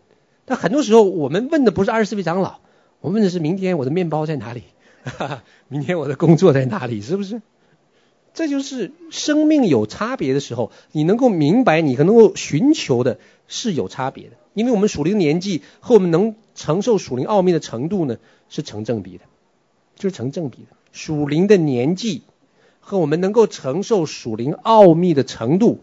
[0.52, 2.58] 那很多时候，我们问的不是二十四位长老，
[3.00, 4.64] 我们问的是明天我的面包在哪里？
[5.02, 7.00] 哈哈，明天我的工作在哪里？
[7.00, 7.40] 是不是？
[8.34, 14.32] 这就是生命有差别的时候，你能够明白，你可能够寻求的是有差别的。
[14.52, 18.18] 因为我们属灵年纪和我们能承受属灵奥秘的程度呢，
[18.50, 19.24] 是成正比的，
[19.96, 20.76] 就是成正比的。
[20.92, 22.24] 属灵的年纪
[22.80, 25.80] 和我们能够承受属灵奥秘的程度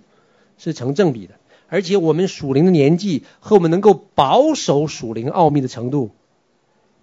[0.60, 1.39] 是成正比的。
[1.70, 6.12] 而且我们属灵的年纪和我们能够保守属灵奥秘的程度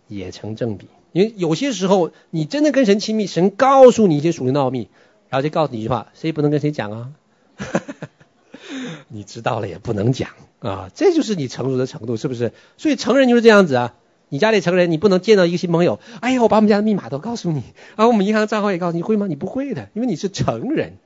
[0.08, 0.88] 也成正比。
[1.12, 4.88] 因为有些时候你真的跟神亲密，神告诉你一些属灵的奥秘，
[5.30, 7.12] 然后就告诉你一句话：谁不能跟谁讲啊？
[9.08, 12.52] 你知道了也不能讲啊，这就是你成熟的程度，是不是？
[12.76, 13.94] 所以成人就是这样子啊。
[14.28, 17.62] 你家里成人，你不能见到一个新朋友，哎呀，我把我们家的密码都告诉你，
[17.94, 19.28] 啊，我们银行账号也告诉你，会吗？
[19.28, 20.98] 你不会的，因为你是成人。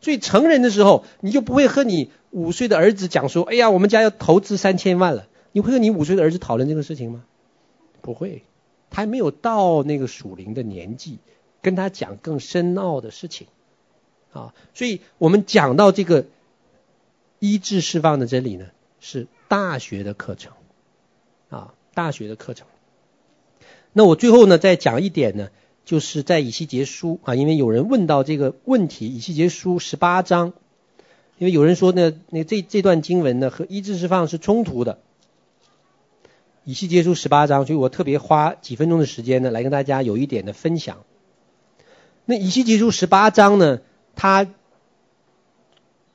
[0.00, 7.24] 所以成人的时候，你就不会和你五岁的儿子讲说：“哎呀，我们家要投资三千万了。”你会和你五岁的儿子讨论这个事情吗？
[8.02, 8.44] 不会，
[8.88, 11.18] 他还没有到那个属灵的年纪，
[11.60, 13.48] 跟他讲更深奥的事情
[14.32, 14.54] 啊。
[14.74, 16.26] 所以我们讲到这个
[17.40, 18.66] 医治释放的真理呢，
[19.00, 20.52] 是大学的课程
[21.48, 22.68] 啊，大学的课程。
[23.92, 25.50] 那我最后呢，再讲一点呢，
[25.84, 30.52] 就是在以西结书啊，因为有人问到这个问题，以西结书十八章，
[31.38, 34.98] 因为有人说呢，那这这段经文呢和医治释放是冲突的。
[36.64, 40.98] 以西结书十八章，所以我特别花几分钟的时间呢，来跟大家有一点的分享。
[42.26, 43.80] 那以西结书十八章呢，
[44.14, 44.46] 它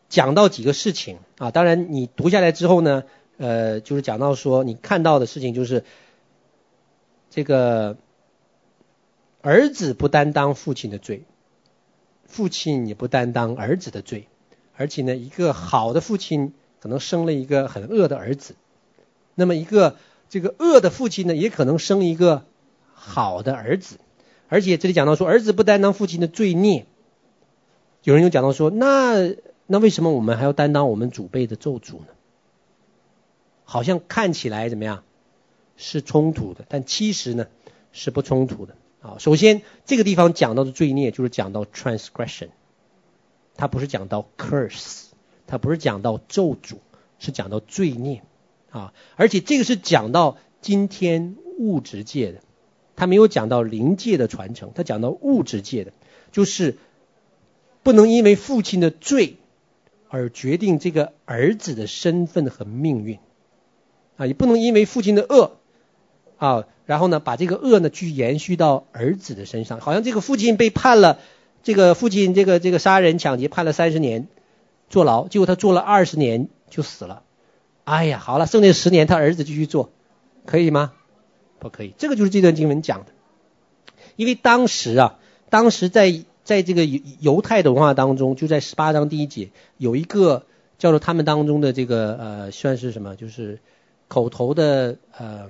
[0.07, 3.03] 讲到几个事情啊，当然你读下来之后呢，
[3.37, 5.83] 呃，就是讲到说你看到的事情就是
[7.31, 7.97] 这个
[9.45, 11.23] 儿子不担当父亲的罪，
[12.25, 14.27] 父亲也不担当儿子的罪，
[14.75, 18.55] 而且呢，一个好的父亲可能生了一个很恶的儿子，
[19.35, 19.97] 那么一个
[20.29, 22.43] 这个恶的父亲呢，也可能生一个
[22.95, 23.97] 好的儿子。
[24.49, 26.87] 而且这里讲到说，儿子不担当父亲的罪孽。
[28.01, 29.35] 有人又讲到说，那
[29.67, 32.07] 那为什么我们还要担当我们祖辈的咒诅呢？
[33.63, 35.03] 好像看起来怎么样
[35.77, 37.45] 是冲突的，但其实呢
[37.91, 38.75] 是不冲突的
[39.05, 39.17] 啊。
[39.19, 42.49] 首先，这个地方讲到的罪孽就是讲到 transgression，
[43.55, 45.05] 它不是讲到 curse，
[45.47, 46.77] 它不是讲到咒诅，
[47.19, 48.23] 是讲到罪孽
[48.69, 48.93] 啊。
[49.15, 52.41] 而且这个是讲到今天物质界的。
[52.97, 55.91] 他没有讲到灵界的传承，他讲到物质界的，
[56.31, 56.77] 就是
[57.83, 59.35] 不能因为父亲的罪
[60.07, 63.19] 而决定这个儿子的身份和命运，
[64.15, 65.57] 啊，也不能因为父亲的恶
[66.37, 71.19] 啊，然后呢把这个恶呢去延续到儿子的身上，好像这个父亲被判了，
[71.63, 74.27] 这个父亲这个这个杀人抢劫判了三十年
[74.89, 77.23] 坐牢，结果他坐了二十年就死了，
[77.83, 79.89] 哎呀，好了，剩下十年他儿子继续做，
[80.45, 80.93] 可以吗？
[81.59, 83.07] 不可以，这个就是这段经文讲的。
[84.17, 85.19] 因为当时啊，
[85.49, 90.45] 当时在在这个犹犹太的文化当中，就在十八章第一节有一个
[90.77, 93.59] 叫做他们当中的这个呃，算是什么，就是
[94.07, 95.47] 口头的呃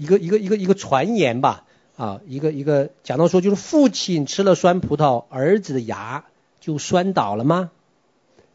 [0.00, 1.66] 一个一个一个一个传言吧
[1.98, 6.24] 啊，一个一个讲到说，就是父亲吃了酸葡萄，儿子的牙
[6.58, 7.70] 就酸倒了吗？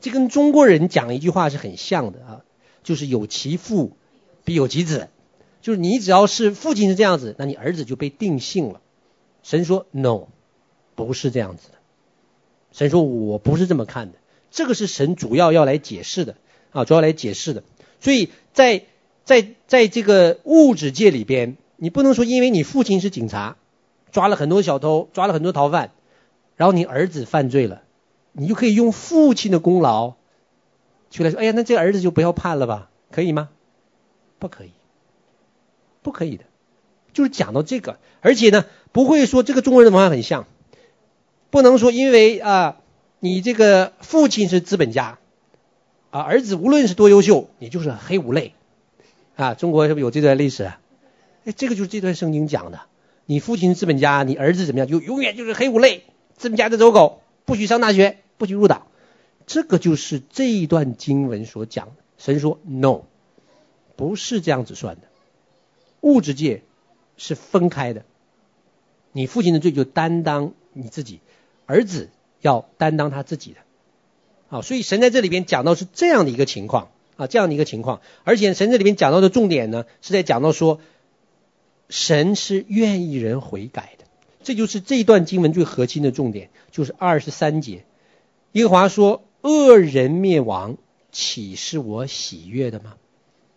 [0.01, 2.41] 这跟中国人讲一句话是很像的啊，
[2.83, 3.95] 就是有其父
[4.43, 5.09] 必有其子。
[5.61, 8.81] 就是你只要是父亲是这样子，那你儿子就被定性了。
[9.43, 10.29] 神说 “no”，
[10.95, 11.75] 不是这样子的。
[12.71, 14.17] 神说我不是这么看的，
[14.49, 16.37] 这个是神主要要来解释的
[16.71, 17.63] 啊，主要来解释的。
[17.99, 18.85] 所以在
[19.25, 23.57] 在在这个物质界里边，你不能说因为你父亲是警察，
[24.11, 25.91] 抓了很多小偷，抓了很多逃犯，
[26.55, 27.81] 然后你儿子犯罪了，
[28.31, 30.13] 你就可以用父亲的功劳
[31.09, 32.89] 去来说，哎呀，那这个儿子就不要判了吧？
[33.11, 33.49] 可以吗？
[34.39, 34.71] 不可以。
[36.01, 36.43] 不可以的，
[37.13, 40.45] 就是讲到这个，而且呢，不会说这个中国人的文化很像，
[41.49, 42.77] 不能说因为啊，
[43.19, 45.17] 你这个父亲是资本家，
[46.11, 48.53] 啊，儿子无论是多优秀，你就是黑五类，
[49.35, 50.79] 啊，中国是不是有这段历史啊？
[51.45, 52.81] 哎，这个就是这段圣经讲的，
[53.25, 56.03] 你父亲是资本家，你儿子怎么样，就永远就是黑五类，
[56.35, 58.87] 资本家的走狗，不许上大学，不许入党，
[59.45, 61.93] 这个就是这一段经文所讲的。
[62.17, 63.01] 神说 no，
[63.95, 65.01] 不是这样子算的。
[66.01, 66.63] 物质界
[67.17, 68.05] 是分开的，
[69.11, 71.19] 你父亲的罪就担当你自己，
[71.65, 72.09] 儿子
[72.41, 73.59] 要担当他自己的，
[74.49, 80.79] 啊，所以神在这里边讲到是这样的一个情况啊，这样的一个情况，而且神这里边讲到的重点呢，是在讲到说，
[81.89, 84.05] 神是愿意人悔改的，
[84.43, 87.85] 这就是这一段经文最核心的重点，就是二十三节，
[88.51, 90.77] 耶和华说：恶人灭亡，
[91.11, 92.95] 岂是我喜悦的吗？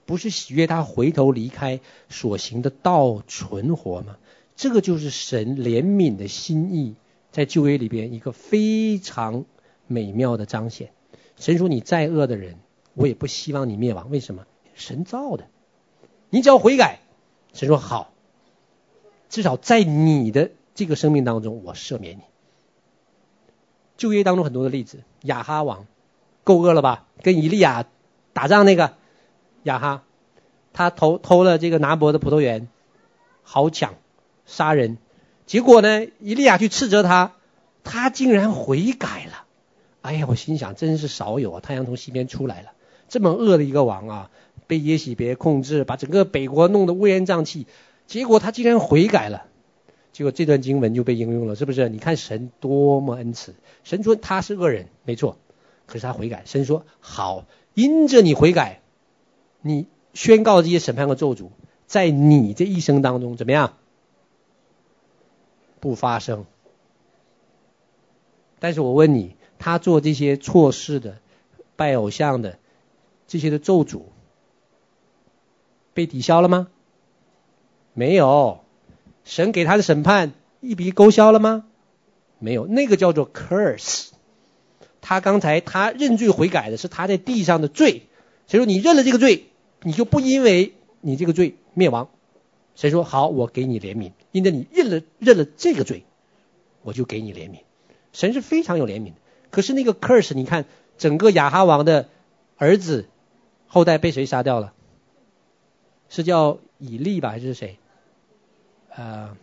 [0.06, 4.16] 不是喜悦他回头离开所行的道存活吗？
[4.56, 6.94] 这个就是神怜悯的心意，
[7.30, 9.44] 在旧约里边一个非常
[9.86, 10.90] 美妙的彰显。
[11.36, 12.56] 神说：“你再恶的人，
[12.98, 14.10] 我也不希望你灭亡。
[14.10, 14.44] 为什么？
[14.74, 15.46] 神造的，
[16.30, 16.98] 你只要悔改。”
[17.54, 18.12] 神说：“好，
[19.28, 22.22] 至少在你的这个生命当中，我赦免你。”
[23.96, 25.86] 旧约当中很多的例子，亚哈王
[26.44, 27.06] 够恶了吧？
[27.22, 27.86] 跟以利亚
[28.32, 28.94] 打仗那个。
[29.62, 30.02] 亚哈，
[30.72, 32.68] 他偷偷了这个拿伯的葡萄园，
[33.42, 33.94] 好抢，
[34.46, 34.98] 杀人，
[35.46, 37.32] 结果呢，以利亚去斥责他，
[37.84, 39.44] 他竟然悔改了。
[40.00, 41.60] 哎呀，我心想，真是少有啊！
[41.60, 42.72] 太阳从西边出来了，
[43.08, 44.30] 这么恶的一个王啊，
[44.66, 47.66] 被耶洗别控制，把整个北国弄得乌烟瘴气，
[48.06, 49.46] 结果他竟然悔改了，
[50.12, 51.88] 结果这段经文就被应用了，是不是？
[51.88, 53.54] 你看神多么恩慈，
[53.84, 55.38] 神说他是恶人，没错，
[55.86, 58.80] 可是他悔改，神说好，因着你悔改。
[59.60, 61.48] 你宣告这些审判和咒诅，
[61.86, 63.74] 在你这一生当中怎么样？
[65.80, 66.44] 不发生。
[68.60, 71.18] 但是我问你，他做这些错事的、
[71.76, 72.58] 拜偶像的
[73.28, 74.02] 这些的咒诅，
[75.94, 76.66] 被抵消了吗？
[77.94, 78.60] 没有。
[79.24, 81.66] 神给他的审判一笔勾销了吗？
[82.38, 84.08] 没有，那个叫做 curse。
[85.00, 88.02] 他刚才他认罪悔改的是他在地上的罪，
[88.46, 89.48] 所以说你认了这个罪，
[89.82, 92.08] 你就不因为你这个罪灭亡。
[92.74, 93.28] 谁说好？
[93.28, 96.04] 我给你怜悯，因为你认了认了这个罪，
[96.82, 97.58] 我就给你怜悯。
[98.12, 99.16] 神是非常有怜悯的。
[99.50, 100.64] 可是那个 curse，你看
[100.96, 102.08] 整个亚哈王的
[102.56, 103.08] 儿子
[103.68, 104.72] 后代被谁杀掉了？
[106.08, 107.78] 是叫以利吧，还是谁？
[108.88, 109.36] 呃，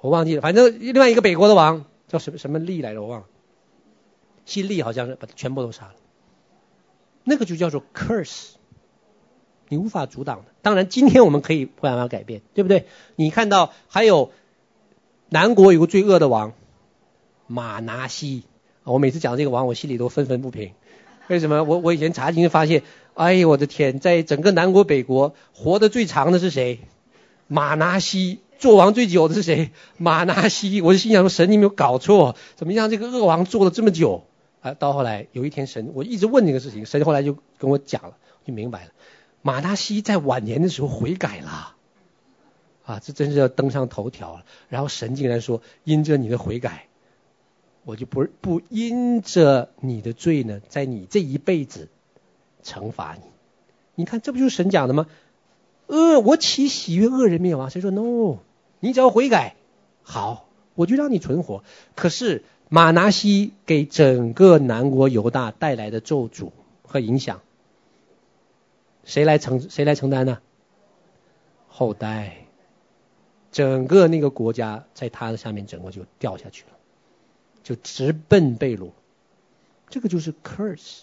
[0.00, 0.40] 我忘记了。
[0.40, 3.26] 反正另外一个北国的王叫什么什么利来着，我忘了。
[4.46, 5.94] 姓利好像是把他全部都杀了。
[7.24, 8.52] 那个就叫做 curse。
[9.68, 10.52] 你无法阻挡的。
[10.62, 12.86] 当然，今天我们可以不办法改变，对不对？
[13.16, 14.30] 你看到还有
[15.28, 16.54] 南国有个最恶的王
[17.48, 18.44] 马拿西，
[18.84, 20.72] 我每次讲这个王，我心里都愤愤不平。
[21.28, 21.64] 为什么？
[21.64, 22.82] 我我以前查经就发现，
[23.14, 26.80] 哎呦我的天，在整个南国北国活得最长的是谁？
[27.46, 28.40] 马拿西。
[28.58, 29.70] 做王最久的是谁？
[29.98, 30.80] 马拿西。
[30.80, 34.24] 我就心想说，神你没有搞错，怎么让这个恶王做了这么久？
[34.62, 38.16] 啊，到后来有一天神，我一直问这个事情，神后来就跟我讲了，
[38.46, 38.92] 就明白了。
[39.42, 41.74] 马拿西在晚年的时候悔改了，
[42.86, 44.44] 啊，这真是要登上头条了。
[44.70, 46.85] 然后神竟然说：“因着你的悔改，
[47.86, 51.88] 我就不不因着你的罪呢，在你这一辈子
[52.64, 53.20] 惩罚你。”
[53.94, 55.06] 你看，这不就是神讲的吗？
[55.86, 57.70] 呃，我岂喜悦恶人灭亡？
[57.70, 58.38] 谁说 no？
[58.80, 59.54] 你只要悔改，
[60.02, 61.62] 好，我就让你存活。
[61.94, 66.50] 可是马拿西给整个南国犹大带来的咒诅
[66.82, 67.40] 和影响。
[69.04, 70.40] 谁来承谁来承担呢？
[71.68, 72.48] 后代，
[73.52, 76.75] 整个那个国家在他的下面，整个就掉下去了，
[77.66, 78.90] 就直奔被掳。
[79.90, 81.00] 这个就是 curse，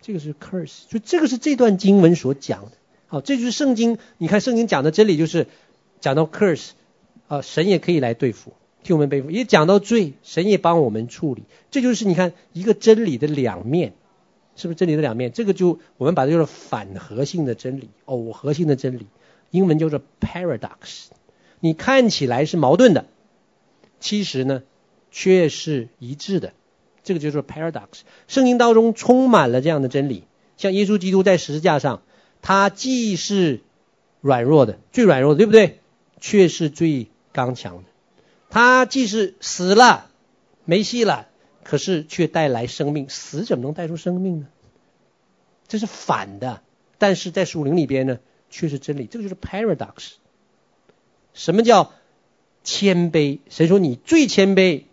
[0.00, 2.72] 这个是 curse，就这个是这段经文所讲的。
[3.08, 3.98] 好，这就是圣经。
[4.16, 5.48] 你看圣经讲的真理，就是
[5.98, 6.70] 讲到 curse，
[7.26, 8.52] 啊，神也可以来对付，
[8.84, 11.42] 替我们背负；也讲到罪，神也帮我们处理。
[11.72, 13.94] 这就是你看一个真理的两面。
[14.56, 15.32] 是不是真理的两面？
[15.32, 19.08] 这个就我们把它叫做反合性的真理、耦合性的真理，
[19.50, 21.06] 英文叫做 paradox。
[21.58, 23.06] 你看起来是矛盾的，
[24.04, 24.62] 其实呢
[25.10, 26.52] 却是一致的。
[27.02, 28.02] 这个叫做 paradox。
[28.28, 30.24] 圣经当中充满了这样的真理，
[30.58, 32.02] 像耶稣基督在十字架上，
[32.42, 33.62] 他既是
[34.20, 35.80] 软弱的，最软弱的，对不对？
[36.20, 37.84] 却是最刚强的。
[38.50, 40.10] 他既是死了，
[40.64, 41.28] 没戏了。
[41.62, 44.48] 可是却带来生命，死怎么能带出生命呢？
[45.66, 46.62] 这是反的，
[46.98, 48.18] 但是在属灵里边呢，
[48.50, 49.06] 却是真理。
[49.06, 50.16] 这个就是 paradox。
[51.32, 51.94] 什么叫
[52.64, 53.38] 谦卑？
[53.48, 54.84] 谁说你最谦卑，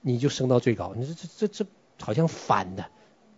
[0.00, 0.94] 你就升到最高？
[0.96, 2.86] 你说这这这好像反的，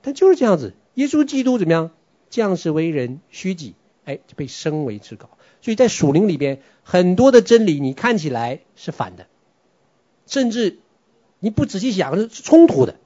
[0.02, 0.74] 但就是这样子。
[0.94, 1.90] 耶稣基督怎么样？
[2.30, 5.28] 降世为人，虚己，哎，就被升为至高。
[5.60, 9.26] 所以在属灵里边，很多的真理你看起来是反的，
[10.26, 10.78] 甚至。
[11.40, 12.96] 你不仔细想是冲突的，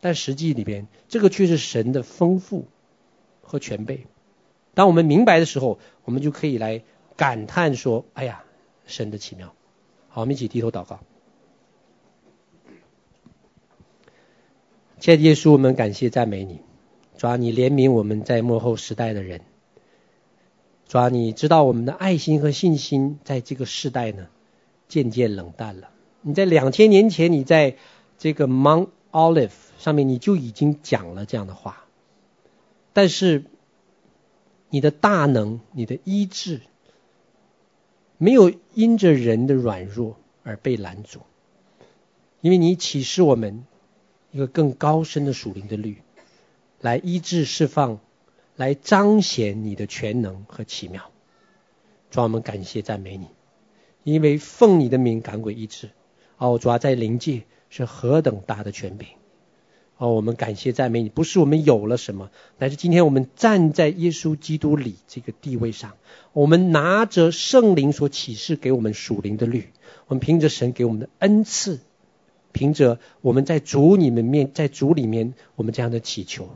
[0.00, 2.68] 但实际里边这个却是神的丰富
[3.42, 4.06] 和全备。
[4.74, 6.84] 当我们明白的时候，我们就可以来
[7.16, 8.44] 感叹说：“哎呀，
[8.88, 9.54] 神的奇妙！”
[10.10, 10.98] 好，我们一起低头祷告。
[14.98, 16.60] 亲爱的耶稣，我们感谢赞美你，
[17.16, 19.42] 主啊，你怜悯我们在末后时代的人，
[20.88, 24.26] 主啊，你知道我们的爱心和信心在这个世代呢
[24.88, 25.90] 渐渐冷淡了。
[26.22, 27.76] 你在两千年前，你在
[28.18, 31.84] 这个 Mount Olive 上面，你就已经讲了这样的话。
[32.92, 33.44] 但是
[34.68, 36.60] 你的大能、你的医治，
[38.18, 41.20] 没有因着人的软弱而被拦阻，
[42.40, 43.64] 因为你启示我们
[44.32, 46.02] 一个更高深的属灵的律，
[46.80, 48.00] 来医治、释放，
[48.56, 51.10] 来彰显你的全能和奇妙。
[52.10, 53.28] 主，我们感谢赞美你，
[54.02, 55.90] 因为奉你的名赶鬼医治。
[56.38, 59.08] 哦，主要在灵界是何等大的权柄！
[59.98, 65.96] 哦，我们感谢赞美你，不是我们有了什么，乃是今天我们站在耶稣基督里这个地位上，
[66.32, 69.70] 我们拿着圣灵所启示给我们属灵的律，
[70.06, 71.80] 我们凭着神给我们的恩赐，
[72.52, 76.48] 凭着我们在主你们面，在主里面我们这样的祈求，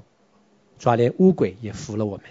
[0.78, 2.26] 主要连污鬼也服了我们，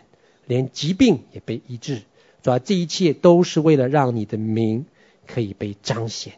[0.45, 2.03] 连疾病也被医治，
[2.41, 4.85] 主要这一切都是为了让你的名
[5.27, 6.33] 可以被彰显。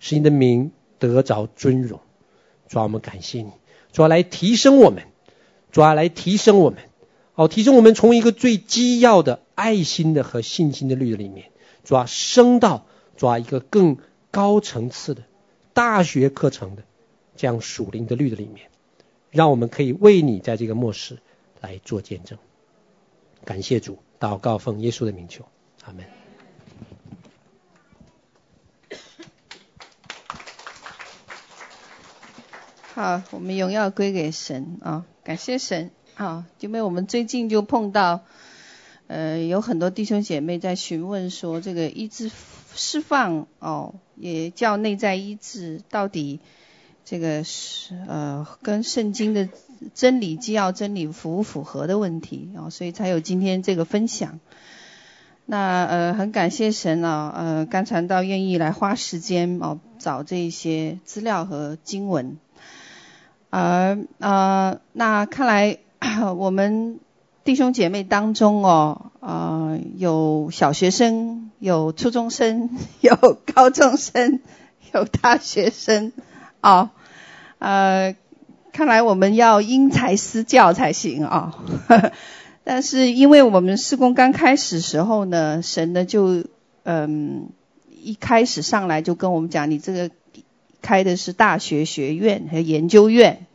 [0.00, 2.00] 使你的名得着尊荣，
[2.68, 3.50] 主啊，我们感谢你，
[3.94, 5.04] 主啊，来提升我们，
[5.70, 6.80] 主啊，来提升我们，
[7.32, 11.52] 好，提升我们从一个最基要的爱心的和信心的律里面，
[11.84, 12.86] 主啊，升到
[13.16, 13.96] 主啊一个更
[14.32, 15.22] 高层次的
[15.72, 16.82] 大学课程的
[17.36, 18.68] 这样属灵的律的里面，
[19.30, 21.18] 让我们可以为你在这个末世
[21.60, 22.36] 来做见证。
[23.44, 25.44] 感谢主，祷告奉耶稣的名求，
[25.84, 26.23] 阿门。
[32.94, 38.20] 好，我们荣耀归给神啊、感谢神啊，因为我们最近就碰到，
[39.08, 42.30] 呃，有很多弟兄姐妹在询问说，这个医治
[42.72, 46.38] 释放哦，也叫内在医治，到底
[47.04, 49.48] 这个是呃跟圣经的
[49.92, 54.38] 真理、纪要真理符不符合的问题啊、哦，所以才有今天这个分享。
[55.46, 62.38] 那呃，很感谢神啊，呃，刚传道愿意来花时间哦，找这些资料和经文。
[63.56, 65.78] 而呃，那看来
[66.36, 66.98] 我们
[67.44, 73.14] 弟兄姐妹当中哦，呃，有小学生，有初中生， 有
[73.54, 74.40] 高中生，
[74.92, 76.10] 有大学生，
[76.62, 76.90] 哦，
[77.60, 78.16] 呃，
[78.72, 81.54] 看来我们要因材施教才行啊、
[81.88, 82.10] 哦。
[82.64, 86.42] 但是因为我们事工刚开始时候呢，神呢就
[86.82, 87.50] 嗯，
[87.88, 90.10] 一开始上来就跟我们讲，你这个。
[90.84, 93.46] 开的是大学学院和研究院，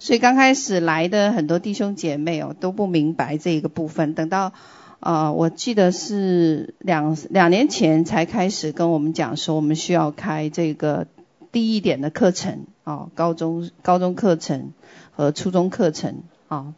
[0.00, 4.14] 所以刚开始来的很多弟兄姐妹哦都不明白这个部分。
[4.14, 4.52] 等到
[4.98, 11.06] 呃，我记得是两两年前才开始跟我们讲说，我们需要开这个
[11.52, 14.72] 低一点的课程哦，高中高中课程
[15.12, 16.74] 和初中课程啊、哦。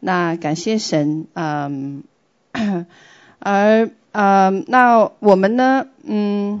[0.00, 2.02] 那感谢神，嗯，
[3.38, 6.60] 而呃，那我们呢，嗯。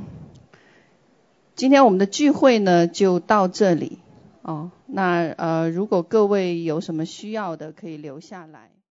[1.56, 3.98] 今天我们的聚会呢就到这里
[4.42, 4.72] 哦。
[4.86, 8.70] 那呃，如果各位有什么需要的，可以留下来。